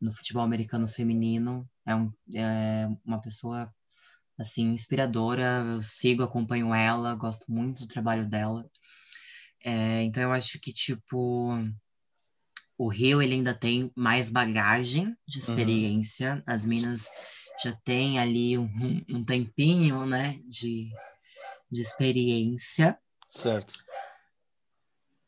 no 0.00 0.12
futebol 0.12 0.42
americano 0.42 0.88
feminino. 0.88 1.68
É, 1.86 1.94
um, 1.94 2.12
é 2.34 2.88
uma 3.04 3.20
pessoa 3.20 3.72
assim 4.36 4.72
inspiradora. 4.72 5.64
Eu 5.66 5.82
sigo, 5.82 6.22
acompanho 6.22 6.74
ela, 6.74 7.14
gosto 7.14 7.50
muito 7.50 7.84
do 7.84 7.88
trabalho 7.88 8.28
dela. 8.28 8.68
É, 9.64 10.02
então 10.02 10.22
eu 10.22 10.32
acho 10.32 10.60
que 10.60 10.72
tipo 10.72 11.56
o 12.78 12.88
Rio 12.88 13.22
ele 13.22 13.34
ainda 13.34 13.54
tem 13.54 13.90
mais 13.96 14.30
bagagem 14.30 15.16
de 15.26 15.38
uhum. 15.38 15.44
experiência. 15.44 16.34
Uhum. 16.34 16.42
As 16.46 16.64
minas 16.64 17.08
já 17.62 17.72
têm 17.84 18.18
ali 18.18 18.58
um, 18.58 19.02
um 19.08 19.24
tempinho, 19.24 20.04
né, 20.04 20.38
de, 20.46 20.90
de 21.70 21.82
experiência. 21.82 22.98
Certo. 23.30 23.74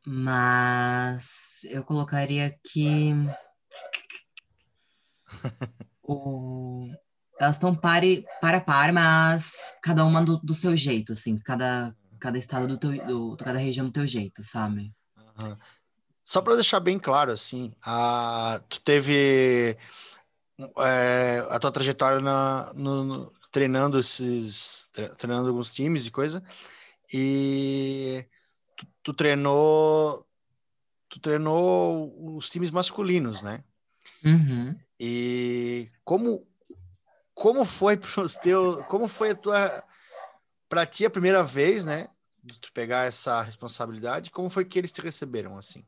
Mas 0.06 1.64
eu 1.64 1.84
colocaria 1.84 2.58
que 2.64 3.12
o... 6.02 6.90
Elas 7.38 7.56
estão 7.56 7.74
pare, 7.74 8.24
para 8.40 8.60
par, 8.60 8.92
mas 8.92 9.78
cada 9.82 10.04
uma 10.04 10.24
do, 10.24 10.38
do, 10.38 10.54
seu 10.54 10.76
jeito, 10.76 11.12
assim, 11.12 11.38
cada, 11.38 11.94
cada 12.18 12.36
estado 12.36 12.66
do 12.66 12.76
teu, 12.76 13.06
do, 13.06 13.36
cada 13.36 13.58
região 13.58 13.86
do 13.86 13.92
teu 13.92 14.06
jeito, 14.08 14.42
sabe? 14.42 14.92
Uhum. 15.16 15.56
Só 16.24 16.42
para 16.42 16.56
deixar 16.56 16.80
bem 16.80 16.98
claro, 16.98 17.30
assim, 17.30 17.72
a, 17.84 18.60
tu 18.68 18.80
teve 18.80 19.78
é, 20.78 21.46
a 21.48 21.58
tua 21.58 21.70
trajetória 21.70 22.20
na, 22.20 22.72
no, 22.74 23.32
treinando 23.50 23.98
esses, 23.98 24.90
treinando 25.16 25.48
alguns 25.48 25.72
times 25.72 26.06
e 26.06 26.10
coisa, 26.10 26.42
e 27.12 28.26
tu, 28.76 28.86
tu 29.02 29.14
treinou, 29.14 30.26
tu 31.08 31.18
treinou 31.20 32.36
os 32.36 32.50
times 32.50 32.70
masculinos, 32.70 33.42
né? 33.42 33.64
Uhum. 34.24 34.76
E 35.00 35.90
como 36.04 36.46
como 37.34 37.64
foi 37.64 37.96
pros 37.98 38.36
teu, 38.36 38.84
como 38.84 39.08
foi 39.08 39.30
a 39.30 39.34
tua 39.34 39.84
para 40.68 40.84
ti 40.84 41.06
a 41.06 41.10
primeira 41.10 41.42
vez, 41.42 41.84
né, 41.86 42.08
de 42.44 42.58
tu 42.58 42.70
pegar 42.72 43.06
essa 43.06 43.40
responsabilidade, 43.40 44.30
como 44.30 44.50
foi 44.50 44.64
que 44.64 44.78
eles 44.78 44.92
te 44.92 45.00
receberam 45.00 45.56
assim? 45.56 45.86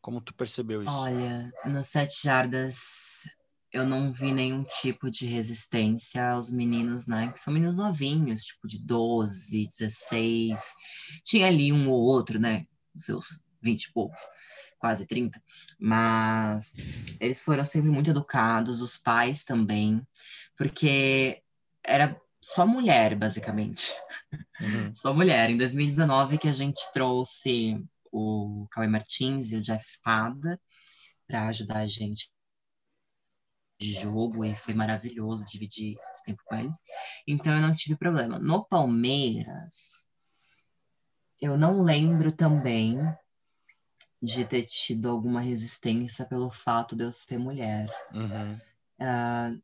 Como 0.00 0.20
tu 0.20 0.34
percebeu 0.34 0.82
isso? 0.82 0.92
Olha, 0.92 1.52
nos 1.64 1.86
sete 1.86 2.24
jardas 2.24 3.24
eu 3.72 3.86
não 3.86 4.12
vi 4.12 4.32
nenhum 4.32 4.64
tipo 4.64 5.10
de 5.10 5.26
resistência 5.26 6.32
aos 6.32 6.50
meninos, 6.50 7.06
né? 7.06 7.32
Que 7.32 7.40
são 7.40 7.52
meninos 7.52 7.76
novinhos, 7.76 8.42
tipo 8.42 8.68
de 8.68 8.78
12, 8.78 9.68
16. 9.68 10.74
Tinha 11.24 11.46
ali 11.46 11.72
um 11.72 11.88
ou 11.88 12.00
outro, 12.00 12.38
né? 12.38 12.66
Seus 12.94 13.42
20 13.62 13.84
e 13.84 13.92
poucos 13.92 14.20
quase 14.78 15.06
30, 15.06 15.40
mas 15.78 16.74
eles 17.20 17.40
foram 17.40 17.64
sempre 17.64 17.88
muito 17.88 18.10
educados, 18.10 18.80
os 18.80 18.96
pais 18.96 19.44
também, 19.44 20.04
porque 20.56 21.40
era 21.84 22.20
só 22.40 22.66
mulher, 22.66 23.14
basicamente. 23.14 23.92
Uhum. 24.60 24.92
só 24.94 25.14
mulher. 25.14 25.50
Em 25.50 25.56
2019 25.56 26.36
que 26.36 26.48
a 26.48 26.52
gente 26.52 26.82
trouxe 26.92 27.80
o 28.10 28.66
Cauê 28.72 28.88
Martins 28.88 29.52
e 29.52 29.56
o 29.56 29.62
Jeff 29.62 29.84
Espada 29.84 30.60
para 31.28 31.46
ajudar 31.46 31.78
a 31.78 31.86
gente 31.86 32.28
de 33.82 33.92
jogo 33.92 34.44
e 34.44 34.54
foi 34.54 34.74
maravilhoso 34.74 35.44
dividir 35.46 35.96
esse 36.10 36.24
tempo 36.24 36.42
com 36.46 36.56
eles. 36.56 36.76
Então 37.26 37.54
eu 37.54 37.60
não 37.60 37.74
tive 37.74 37.96
problema. 37.96 38.38
No 38.38 38.64
Palmeiras, 38.64 40.06
eu 41.40 41.56
não 41.56 41.82
lembro 41.82 42.30
também 42.30 42.98
de 44.22 44.44
ter 44.44 44.62
tido 44.62 45.08
alguma 45.08 45.40
resistência 45.40 46.24
pelo 46.24 46.50
fato 46.50 46.94
de 46.94 47.02
eu 47.04 47.12
ser 47.12 47.38
mulher. 47.38 47.90
Uhum. 48.14 48.54
Uh, 49.00 49.60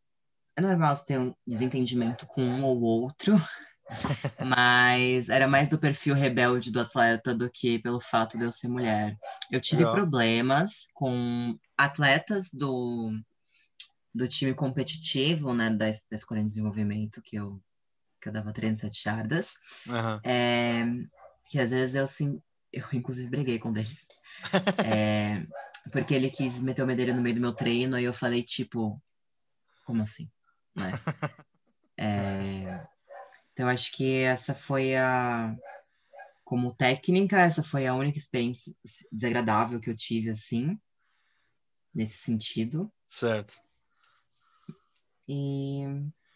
é 0.56 0.60
normal 0.60 0.96
você 0.96 1.06
ter 1.06 1.18
um 1.20 1.32
desentendimento 1.46 2.26
com 2.26 2.42
um 2.42 2.64
ou 2.64 2.80
outro, 2.80 3.40
mas 4.44 5.28
era 5.28 5.46
mais 5.46 5.68
do 5.68 5.78
perfil 5.78 6.16
rebelde 6.16 6.72
do 6.72 6.80
atleta 6.80 7.32
do 7.32 7.48
que 7.48 7.78
pelo 7.78 8.00
fato 8.00 8.36
de 8.36 8.42
eu 8.42 8.50
ser 8.50 8.66
mulher. 8.66 9.16
Eu 9.52 9.60
tive 9.60 9.84
problemas 9.84 10.88
com 10.92 11.56
atletas 11.76 12.50
do, 12.52 13.12
do 14.14 14.26
time 14.28 14.54
competitivo, 14.54 15.54
né, 15.54 15.70
da, 15.70 15.86
da 15.86 16.16
Escola 16.16 16.40
de 16.40 16.46
Desenvolvimento, 16.46 17.22
que 17.22 17.36
eu, 17.36 17.62
que 18.20 18.28
eu 18.28 18.32
dava 18.32 18.52
37 18.52 19.02
jardas, 19.02 19.54
uhum. 19.86 20.20
é, 20.30 20.84
que 21.50 21.58
às 21.58 21.70
vezes 21.70 21.94
eu, 21.94 22.06
sim, 22.06 22.42
eu 22.72 22.84
inclusive 22.92 23.28
briguei 23.28 23.58
com 23.58 23.70
eles. 23.76 24.08
É, 24.86 25.44
porque 25.90 26.14
ele 26.14 26.30
quis 26.30 26.60
meter 26.60 26.82
o 26.82 26.86
medeiro 26.86 27.12
no 27.12 27.20
meio 27.20 27.34
do 27.34 27.40
meu 27.40 27.52
treino 27.52 27.98
e 27.98 28.04
eu 28.04 28.14
falei, 28.14 28.42
tipo, 28.42 29.02
como 29.84 30.02
assim? 30.02 30.30
Né? 30.74 30.92
É, 32.00 32.86
então, 33.52 33.68
acho 33.68 33.90
que 33.90 34.20
essa 34.20 34.54
foi 34.54 34.94
a. 34.94 35.52
Como 36.44 36.72
técnica, 36.72 37.40
essa 37.40 37.60
foi 37.60 37.88
a 37.88 37.94
única 37.94 38.16
experiência 38.16 38.72
desagradável 39.10 39.80
que 39.80 39.90
eu 39.90 39.96
tive, 39.96 40.30
assim, 40.30 40.78
nesse 41.92 42.18
sentido. 42.18 42.88
Certo. 43.08 43.54
E, 45.28 45.84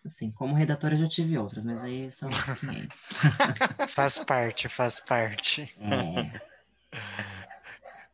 assim, 0.05 0.31
como 0.31 0.55
redatora 0.55 0.95
já 0.95 1.09
tive 1.09 1.39
outras, 1.39 1.65
mas 1.65 1.83
aí 1.83 2.13
são 2.13 2.29
os 2.29 2.53
500. 2.53 3.11
faz 3.89 4.19
parte, 4.19 4.69
faz 4.69 5.01
parte. 5.01 5.75
É. 5.81 6.41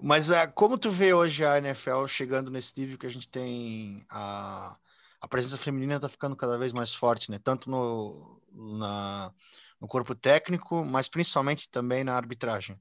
Mas 0.01 0.31
uh, 0.31 0.51
como 0.55 0.79
tu 0.79 0.91
vê 0.91 1.13
hoje 1.13 1.45
a 1.45 1.59
NFL 1.59 2.07
chegando 2.07 2.51
nesse 2.51 2.79
nível 2.81 2.97
que 2.97 3.07
a 3.07 3.11
gente 3.11 3.29
tem 3.29 4.07
a, 4.09 4.79
a 5.21 5.29
presença 5.29 5.59
feminina 5.59 5.97
está 5.97 6.09
ficando 6.09 6.37
cada 6.37 6.57
vez 6.57 6.73
mais 6.73 6.95
forte, 6.95 7.31
né? 7.31 7.41
Tanto 7.43 7.69
no, 7.69 8.41
na, 8.53 9.33
no 9.81 9.89
corpo 9.89 10.15
técnico, 10.15 10.85
mas 10.85 11.09
principalmente 11.09 11.69
também 11.69 12.05
na 12.05 12.15
arbitragem. 12.15 12.81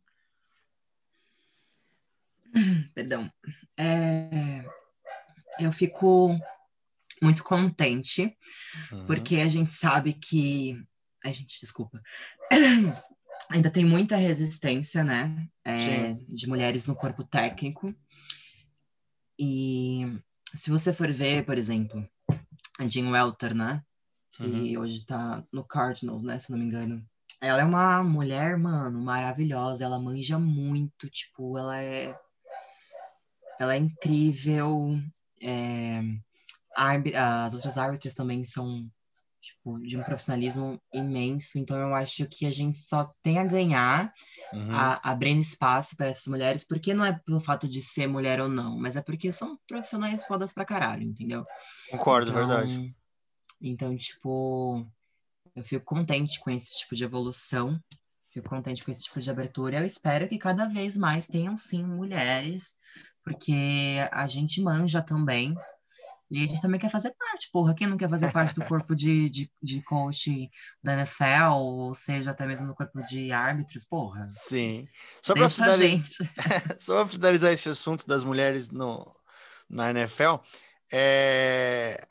Perdão. 2.94 3.32
É, 3.76 4.64
eu 5.60 5.72
fico 5.72 6.38
muito 7.22 7.44
contente, 7.44 8.36
uhum. 8.92 9.06
porque 9.06 9.38
a 9.38 9.48
gente 9.48 9.74
sabe 9.74 10.14
que. 10.14 10.82
A 11.24 11.32
gente, 11.32 11.60
desculpa. 11.60 12.02
ainda 13.50 13.70
tem 13.70 13.86
muita 13.86 14.16
resistência, 14.16 15.04
né? 15.04 15.48
É, 15.66 16.14
de 16.28 16.48
mulheres 16.48 16.88
no 16.88 16.96
corpo 16.96 17.24
técnico. 17.24 17.94
E 19.40 20.06
se 20.54 20.70
você 20.70 20.92
for 20.94 21.12
ver, 21.12 21.46
por 21.46 21.58
exemplo, 21.58 22.08
a 22.80 22.88
Jean 22.88 23.10
Welter, 23.12 23.54
né? 23.54 23.84
Que 24.32 24.44
uhum. 24.44 24.82
hoje 24.82 25.06
tá 25.06 25.44
no 25.52 25.64
Cardinals, 25.64 26.24
né? 26.24 26.40
Se 26.40 26.52
não 26.52 26.60
me 26.60 26.66
engano. 26.66 27.06
Ela 27.42 27.62
é 27.62 27.66
uma 27.66 28.04
mulher, 28.04 28.58
mano, 28.58 29.00
maravilhosa. 29.02 29.86
Ela 29.86 30.00
manja 30.00 30.40
muito, 30.40 31.10
tipo, 31.10 31.58
ela 31.58 31.80
é. 31.82 32.18
Ela 33.60 33.76
é 33.76 33.78
incrível. 33.78 35.00
É... 35.42 36.02
As 36.78 37.54
outras 37.54 37.78
árbitras 37.78 38.14
também 38.14 38.44
são 38.44 38.90
tipo, 39.42 39.80
de 39.80 39.98
um 39.98 40.04
profissionalismo 40.04 40.82
imenso. 40.94 41.58
Então, 41.58 41.78
eu 41.78 41.96
acho 41.96 42.26
que 42.28 42.46
a 42.46 42.52
gente 42.52 42.78
só 42.78 43.12
tem 43.22 43.40
a 43.40 43.46
ganhar 43.46 44.14
uhum. 44.54 44.72
a, 44.74 45.12
abrindo 45.12 45.40
espaço 45.40 45.96
para 45.96 46.08
essas 46.08 46.28
mulheres, 46.28 46.66
porque 46.66 46.94
não 46.94 47.06
é 47.06 47.14
pelo 47.26 47.40
fato 47.40 47.68
de 47.68 47.82
ser 47.82 48.08
mulher 48.08 48.42
ou 48.42 48.50
não, 48.50 48.78
mas 48.78 48.96
é 48.96 49.02
porque 49.02 49.32
são 49.32 49.58
profissionais 49.68 50.26
fodas 50.26 50.52
pra 50.52 50.66
caralho, 50.66 51.04
entendeu? 51.04 51.46
Concordo, 51.90 52.32
então, 52.32 52.48
verdade. 52.48 52.96
Então, 53.62 53.96
tipo, 53.96 54.86
eu 55.56 55.64
fico 55.64 55.86
contente 55.86 56.40
com 56.40 56.50
esse 56.50 56.78
tipo 56.78 56.96
de 56.96 57.04
evolução, 57.04 57.80
fico 58.30 58.50
contente 58.50 58.84
com 58.84 58.92
esse 58.92 59.04
tipo 59.04 59.20
de 59.20 59.30
abertura. 59.30 59.80
Eu 59.80 59.86
espero 59.86 60.28
que 60.28 60.38
cada 60.38 60.68
vez 60.68 60.98
mais 60.98 61.28
tenham, 61.28 61.56
sim, 61.58 61.84
mulheres, 61.84 62.78
porque 63.24 63.98
a 64.12 64.28
gente 64.28 64.62
manja 64.62 65.02
também. 65.02 65.56
E 66.30 66.44
a 66.44 66.46
gente 66.46 66.62
também 66.62 66.80
quer 66.80 66.90
fazer 66.90 67.14
parte, 67.18 67.50
porra. 67.52 67.74
Quem 67.74 67.88
não 67.88 67.98
quer 67.98 68.10
fazer 68.10 68.32
parte 68.34 68.54
do 68.54 68.66
corpo 68.66 68.94
de, 68.94 69.30
de, 69.30 69.52
de 69.64 69.82
coach 69.82 70.50
da 70.84 70.94
NFL, 70.94 71.54
ou 71.54 71.96
seja, 71.96 72.32
até 72.32 72.46
mesmo 72.46 72.68
do 72.68 72.76
corpo 72.76 73.02
de 73.06 73.32
árbitros, 73.32 73.86
porra? 73.86 74.26
Sim. 74.26 74.88
Só 75.22 75.34
para 75.34 75.50
finalizar, 75.50 76.02
só 76.80 77.08
finalizar 77.08 77.54
esse 77.54 77.70
assunto 77.70 78.06
das 78.06 78.26
mulheres 78.26 78.70
no, 78.70 79.16
na 79.70 79.92
NFL, 79.92 80.36
é, 80.92 82.06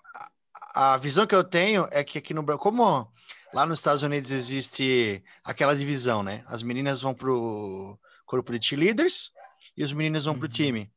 a 0.74 0.96
visão 0.96 1.26
que 1.26 1.34
eu 1.34 1.44
tenho 1.44 1.86
é 1.90 2.02
que 2.02 2.18
aqui 2.18 2.32
no 2.32 2.42
Brasil, 2.42 2.60
como 2.60 3.10
lá 3.52 3.66
nos 3.66 3.78
Estados 3.78 4.02
Unidos 4.02 4.30
existe 4.30 5.22
aquela 5.44 5.76
divisão, 5.76 6.22
né? 6.22 6.44
As 6.46 6.62
meninas 6.62 7.02
vão 7.02 7.14
pro 7.14 7.98
corpo 8.24 8.58
de 8.58 8.66
cheerleaders 8.66 9.30
e 9.76 9.84
os 9.84 9.92
meninos 9.92 10.24
vão 10.24 10.34
pro 10.34 10.44
uhum. 10.44 10.52
time. 10.52 10.90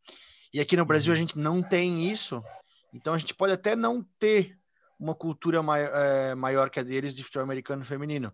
E 0.54 0.60
aqui 0.60 0.76
no 0.76 0.86
Brasil 0.86 1.14
a 1.14 1.16
uhum. 1.16 1.22
gente 1.22 1.38
não 1.38 1.62
tem 1.62 2.10
isso. 2.10 2.44
Então 2.94 3.14
a 3.14 3.18
gente 3.18 3.34
pode 3.34 3.54
até 3.54 3.76
não 3.76 4.04
ter 4.18 4.58
uma 5.00 5.16
cultura 5.16 5.64
mai 5.64 5.84
é, 5.86 6.36
maior 6.36 6.70
que 6.70 6.80
a 6.80 6.84
deles 6.84 7.16
de 7.16 7.24
futebol 7.24 7.44
americano 7.44 7.86
feminino, 7.86 8.34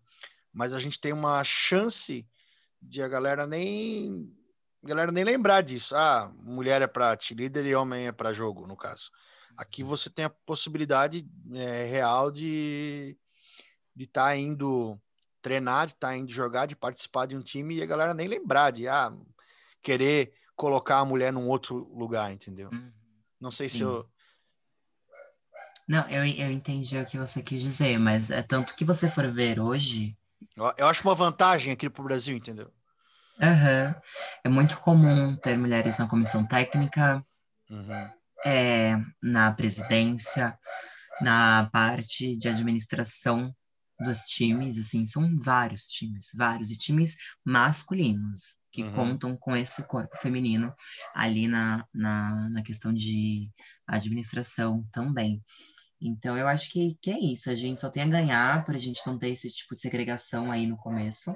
mas 0.51 0.73
a 0.73 0.79
gente 0.79 0.99
tem 0.99 1.13
uma 1.13 1.43
chance 1.43 2.27
de 2.81 3.01
a 3.01 3.07
galera 3.07 3.45
nem 3.45 4.31
a 4.83 4.87
galera 4.87 5.11
nem 5.11 5.23
lembrar 5.23 5.61
disso. 5.61 5.95
Ah, 5.95 6.31
mulher 6.41 6.81
é 6.81 6.87
para 6.87 7.17
líder 7.31 7.65
e 7.65 7.75
homem 7.75 8.07
é 8.07 8.11
para 8.11 8.33
jogo, 8.33 8.65
no 8.67 8.75
caso. 8.75 9.11
Aqui 9.57 9.83
uhum. 9.83 9.89
você 9.89 10.09
tem 10.09 10.25
a 10.25 10.29
possibilidade 10.29 11.27
é, 11.53 11.83
real 11.83 12.31
de 12.31 13.17
de 13.95 14.03
estar 14.03 14.25
tá 14.25 14.35
indo 14.35 14.99
treinar, 15.41 15.85
de 15.85 15.93
estar 15.93 16.09
tá 16.09 16.17
indo 16.17 16.31
jogar, 16.31 16.65
de 16.65 16.75
participar 16.75 17.27
de 17.27 17.35
um 17.35 17.41
time 17.41 17.75
e 17.75 17.81
a 17.81 17.85
galera 17.85 18.13
nem 18.13 18.27
lembrar 18.27 18.71
de 18.71 18.87
ah, 18.87 19.13
querer 19.81 20.33
colocar 20.55 20.99
a 20.99 21.05
mulher 21.05 21.31
num 21.31 21.47
outro 21.47 21.77
lugar, 21.93 22.33
entendeu? 22.33 22.69
Uhum. 22.73 22.91
Não 23.39 23.51
sei 23.51 23.69
Sim. 23.69 23.77
se 23.77 23.83
eu 23.83 24.09
não, 25.87 26.07
eu, 26.09 26.25
eu 26.25 26.51
entendi 26.51 26.97
o 26.97 27.05
que 27.05 27.17
você 27.17 27.41
quis 27.41 27.61
dizer, 27.61 27.99
mas 27.99 28.31
é 28.31 28.41
tanto 28.41 28.75
que 28.75 28.83
você 28.83 29.09
for 29.09 29.31
ver 29.31 29.59
hoje. 29.59 30.17
Eu 30.77 30.87
acho 30.87 31.03
uma 31.03 31.15
vantagem 31.15 31.71
aqui 31.71 31.89
para 31.89 32.01
o 32.01 32.05
Brasil, 32.05 32.35
entendeu? 32.35 32.71
Uhum. 33.39 34.01
É 34.43 34.49
muito 34.49 34.79
comum 34.79 35.35
ter 35.35 35.57
mulheres 35.57 35.97
na 35.97 36.07
comissão 36.07 36.45
técnica, 36.45 37.23
uhum. 37.69 38.09
é, 38.45 38.97
na 39.21 39.51
presidência, 39.51 40.57
na 41.21 41.69
parte 41.71 42.35
de 42.37 42.47
administração 42.47 43.53
dos 43.99 44.21
times, 44.21 44.77
assim, 44.77 45.05
são 45.05 45.37
vários 45.39 45.83
times, 45.83 46.27
vários, 46.35 46.71
e 46.71 46.77
times 46.77 47.15
masculinos 47.45 48.57
que 48.71 48.83
uhum. 48.83 48.91
contam 48.91 49.37
com 49.37 49.55
esse 49.55 49.83
corpo 49.87 50.17
feminino 50.17 50.73
ali 51.13 51.47
na, 51.47 51.85
na, 51.93 52.49
na 52.49 52.61
questão 52.61 52.93
de 52.93 53.49
administração 53.87 54.85
também. 54.91 55.41
Então, 56.01 56.37
eu 56.37 56.47
acho 56.47 56.71
que, 56.71 56.97
que 57.01 57.11
é 57.11 57.19
isso. 57.19 57.49
A 57.49 57.55
gente 57.55 57.81
só 57.81 57.89
tem 57.89 58.03
a 58.03 58.07
ganhar 58.07 58.65
por 58.65 58.75
a 58.75 58.79
gente 58.79 59.01
não 59.05 59.17
ter 59.17 59.29
esse 59.29 59.51
tipo 59.51 59.73
de 59.75 59.81
segregação 59.81 60.51
aí 60.51 60.67
no 60.67 60.77
começo. 60.77 61.35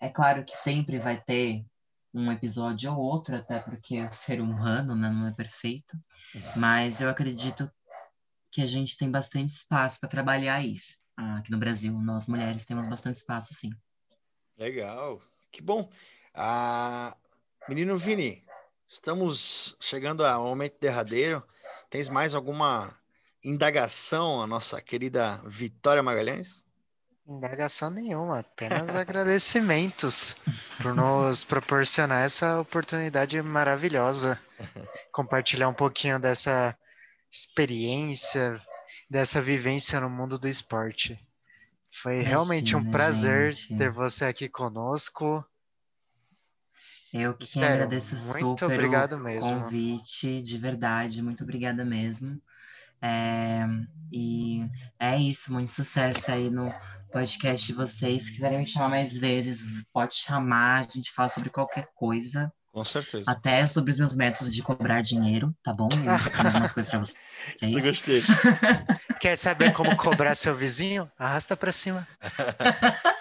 É 0.00 0.08
claro 0.08 0.44
que 0.44 0.56
sempre 0.56 0.98
vai 0.98 1.20
ter 1.22 1.64
um 2.12 2.30
episódio 2.32 2.92
ou 2.92 2.98
outro, 2.98 3.36
até 3.36 3.60
porque 3.60 4.02
o 4.02 4.12
ser 4.12 4.40
humano 4.40 4.96
né, 4.96 5.08
não 5.08 5.28
é 5.28 5.32
perfeito. 5.32 5.96
Mas 6.56 7.00
eu 7.00 7.08
acredito 7.08 7.70
que 8.50 8.60
a 8.60 8.66
gente 8.66 8.96
tem 8.96 9.10
bastante 9.10 9.50
espaço 9.50 10.00
para 10.00 10.08
trabalhar 10.08 10.60
isso. 10.64 11.00
Aqui 11.16 11.50
no 11.50 11.58
Brasil, 11.58 11.92
nós 11.92 12.26
mulheres 12.26 12.64
temos 12.64 12.88
bastante 12.88 13.16
espaço, 13.16 13.54
sim. 13.54 13.70
Legal, 14.56 15.22
que 15.52 15.62
bom. 15.62 15.90
Ah, 16.34 17.16
menino 17.68 17.96
Vini, 17.96 18.44
estamos 18.88 19.76
chegando 19.78 20.24
ao 20.24 20.44
momento 20.44 20.78
derradeiro. 20.80 21.46
Tens 21.88 22.08
mais 22.08 22.34
alguma 22.34 22.92
indagação 23.44 24.42
à 24.42 24.46
nossa 24.46 24.80
querida 24.80 25.42
Vitória 25.46 26.02
Magalhães? 26.02 26.64
Indagação 27.26 27.90
nenhuma, 27.90 28.40
apenas 28.40 28.88
agradecimentos 28.96 30.36
por 30.82 30.94
nos 30.94 31.44
proporcionar 31.44 32.24
essa 32.24 32.60
oportunidade 32.60 33.40
maravilhosa. 33.40 34.40
Compartilhar 35.12 35.68
um 35.68 35.74
pouquinho 35.74 36.18
dessa 36.18 36.76
experiência, 37.30 38.60
dessa 39.08 39.40
vivência 39.40 40.00
no 40.00 40.10
mundo 40.10 40.38
do 40.38 40.48
esporte. 40.48 41.18
Foi 41.92 42.14
Imagina, 42.14 42.30
realmente 42.30 42.76
um 42.76 42.90
prazer 42.90 43.52
gente. 43.52 43.76
ter 43.76 43.90
você 43.90 44.24
aqui 44.24 44.48
conosco. 44.48 45.44
Eu 47.12 47.34
que 47.34 47.46
Sério, 47.46 47.74
agradeço 47.74 48.14
muito 48.38 48.60
super 48.60 48.72
obrigado 48.72 49.14
o 49.14 49.18
mesmo. 49.18 49.62
convite, 49.62 50.40
de 50.42 50.58
verdade, 50.58 51.20
muito 51.20 51.42
obrigada 51.42 51.84
mesmo. 51.84 52.40
É, 53.02 53.66
e 54.12 54.66
é 54.98 55.16
isso, 55.16 55.52
muito 55.52 55.70
sucesso 55.70 56.30
aí 56.30 56.50
no 56.50 56.72
podcast 57.12 57.66
de 57.66 57.72
vocês. 57.72 58.24
Se 58.24 58.32
quiserem 58.32 58.58
me 58.58 58.66
chamar 58.66 58.88
mais 58.88 59.18
vezes, 59.18 59.64
pode 59.92 60.14
chamar, 60.14 60.80
a 60.80 60.82
gente 60.82 61.10
fala 61.12 61.28
sobre 61.28 61.50
qualquer 61.50 61.86
coisa. 61.94 62.52
Com 62.72 62.84
certeza. 62.84 63.24
Até 63.28 63.66
sobre 63.66 63.90
os 63.90 63.98
meus 63.98 64.14
métodos 64.14 64.54
de 64.54 64.62
cobrar 64.62 65.00
dinheiro, 65.00 65.52
tá 65.62 65.72
bom? 65.72 65.88
Eu 65.92 66.14
ensino 66.14 66.46
algumas 66.46 66.72
coisas 66.72 66.90
pra 66.90 67.00
vocês. 67.00 67.16
Eu 67.62 67.82
gostei. 67.82 68.22
Quer 69.20 69.36
saber 69.36 69.72
como 69.72 69.96
cobrar 69.96 70.34
seu 70.36 70.54
vizinho? 70.54 71.10
Arrasta 71.18 71.56
pra 71.56 71.72
cima. 71.72 72.06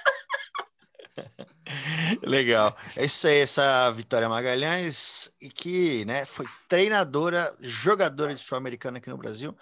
Legal. 2.24 2.76
É 2.96 3.06
isso 3.06 3.28
aí, 3.28 3.40
essa 3.40 3.92
Vitória 3.92 4.30
Magalhães, 4.30 5.32
e 5.42 5.50
que 5.50 6.06
né, 6.06 6.26
foi 6.26 6.46
treinadora, 6.68 7.56
jogadora 7.60 8.34
de 8.34 8.40
futebol 8.40 8.58
americano 8.58 8.98
aqui 8.98 9.10
no 9.10 9.18
Brasil. 9.18 9.56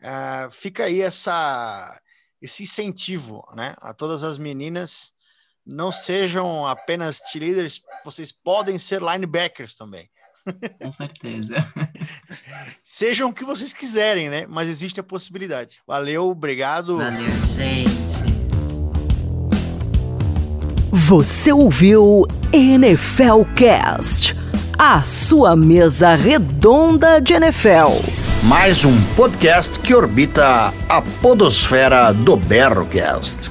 Uh, 0.00 0.50
fica 0.50 0.84
aí 0.84 1.00
essa, 1.00 2.00
esse 2.40 2.64
incentivo 2.64 3.44
né, 3.54 3.74
a 3.78 3.94
todas 3.94 4.22
as 4.24 4.38
meninas. 4.38 5.12
Não 5.64 5.92
sejam 5.92 6.66
apenas 6.66 7.18
cheerleaders, 7.30 7.82
vocês 8.04 8.32
podem 8.32 8.78
ser 8.78 9.00
linebackers 9.00 9.76
também. 9.76 10.10
Com 10.80 10.90
certeza. 10.90 11.54
Sejam 12.82 13.30
o 13.30 13.32
que 13.32 13.44
vocês 13.44 13.72
quiserem, 13.72 14.28
né? 14.28 14.46
Mas 14.46 14.68
existe 14.68 14.98
a 14.98 15.04
possibilidade. 15.04 15.80
Valeu, 15.86 16.28
obrigado. 16.28 16.98
Valeu, 16.98 17.30
gente. 17.56 18.11
Você 20.94 21.50
ouviu 21.50 22.26
NFL 22.52 23.44
Cast, 23.56 24.36
a 24.78 25.02
sua 25.02 25.56
mesa 25.56 26.14
redonda 26.14 27.18
de 27.18 27.32
NFL. 27.32 27.98
Mais 28.42 28.84
um 28.84 29.02
podcast 29.16 29.80
que 29.80 29.94
orbita 29.94 30.70
a 30.90 31.00
podosfera 31.22 32.12
do 32.12 32.36
Berrocast. 32.36 33.50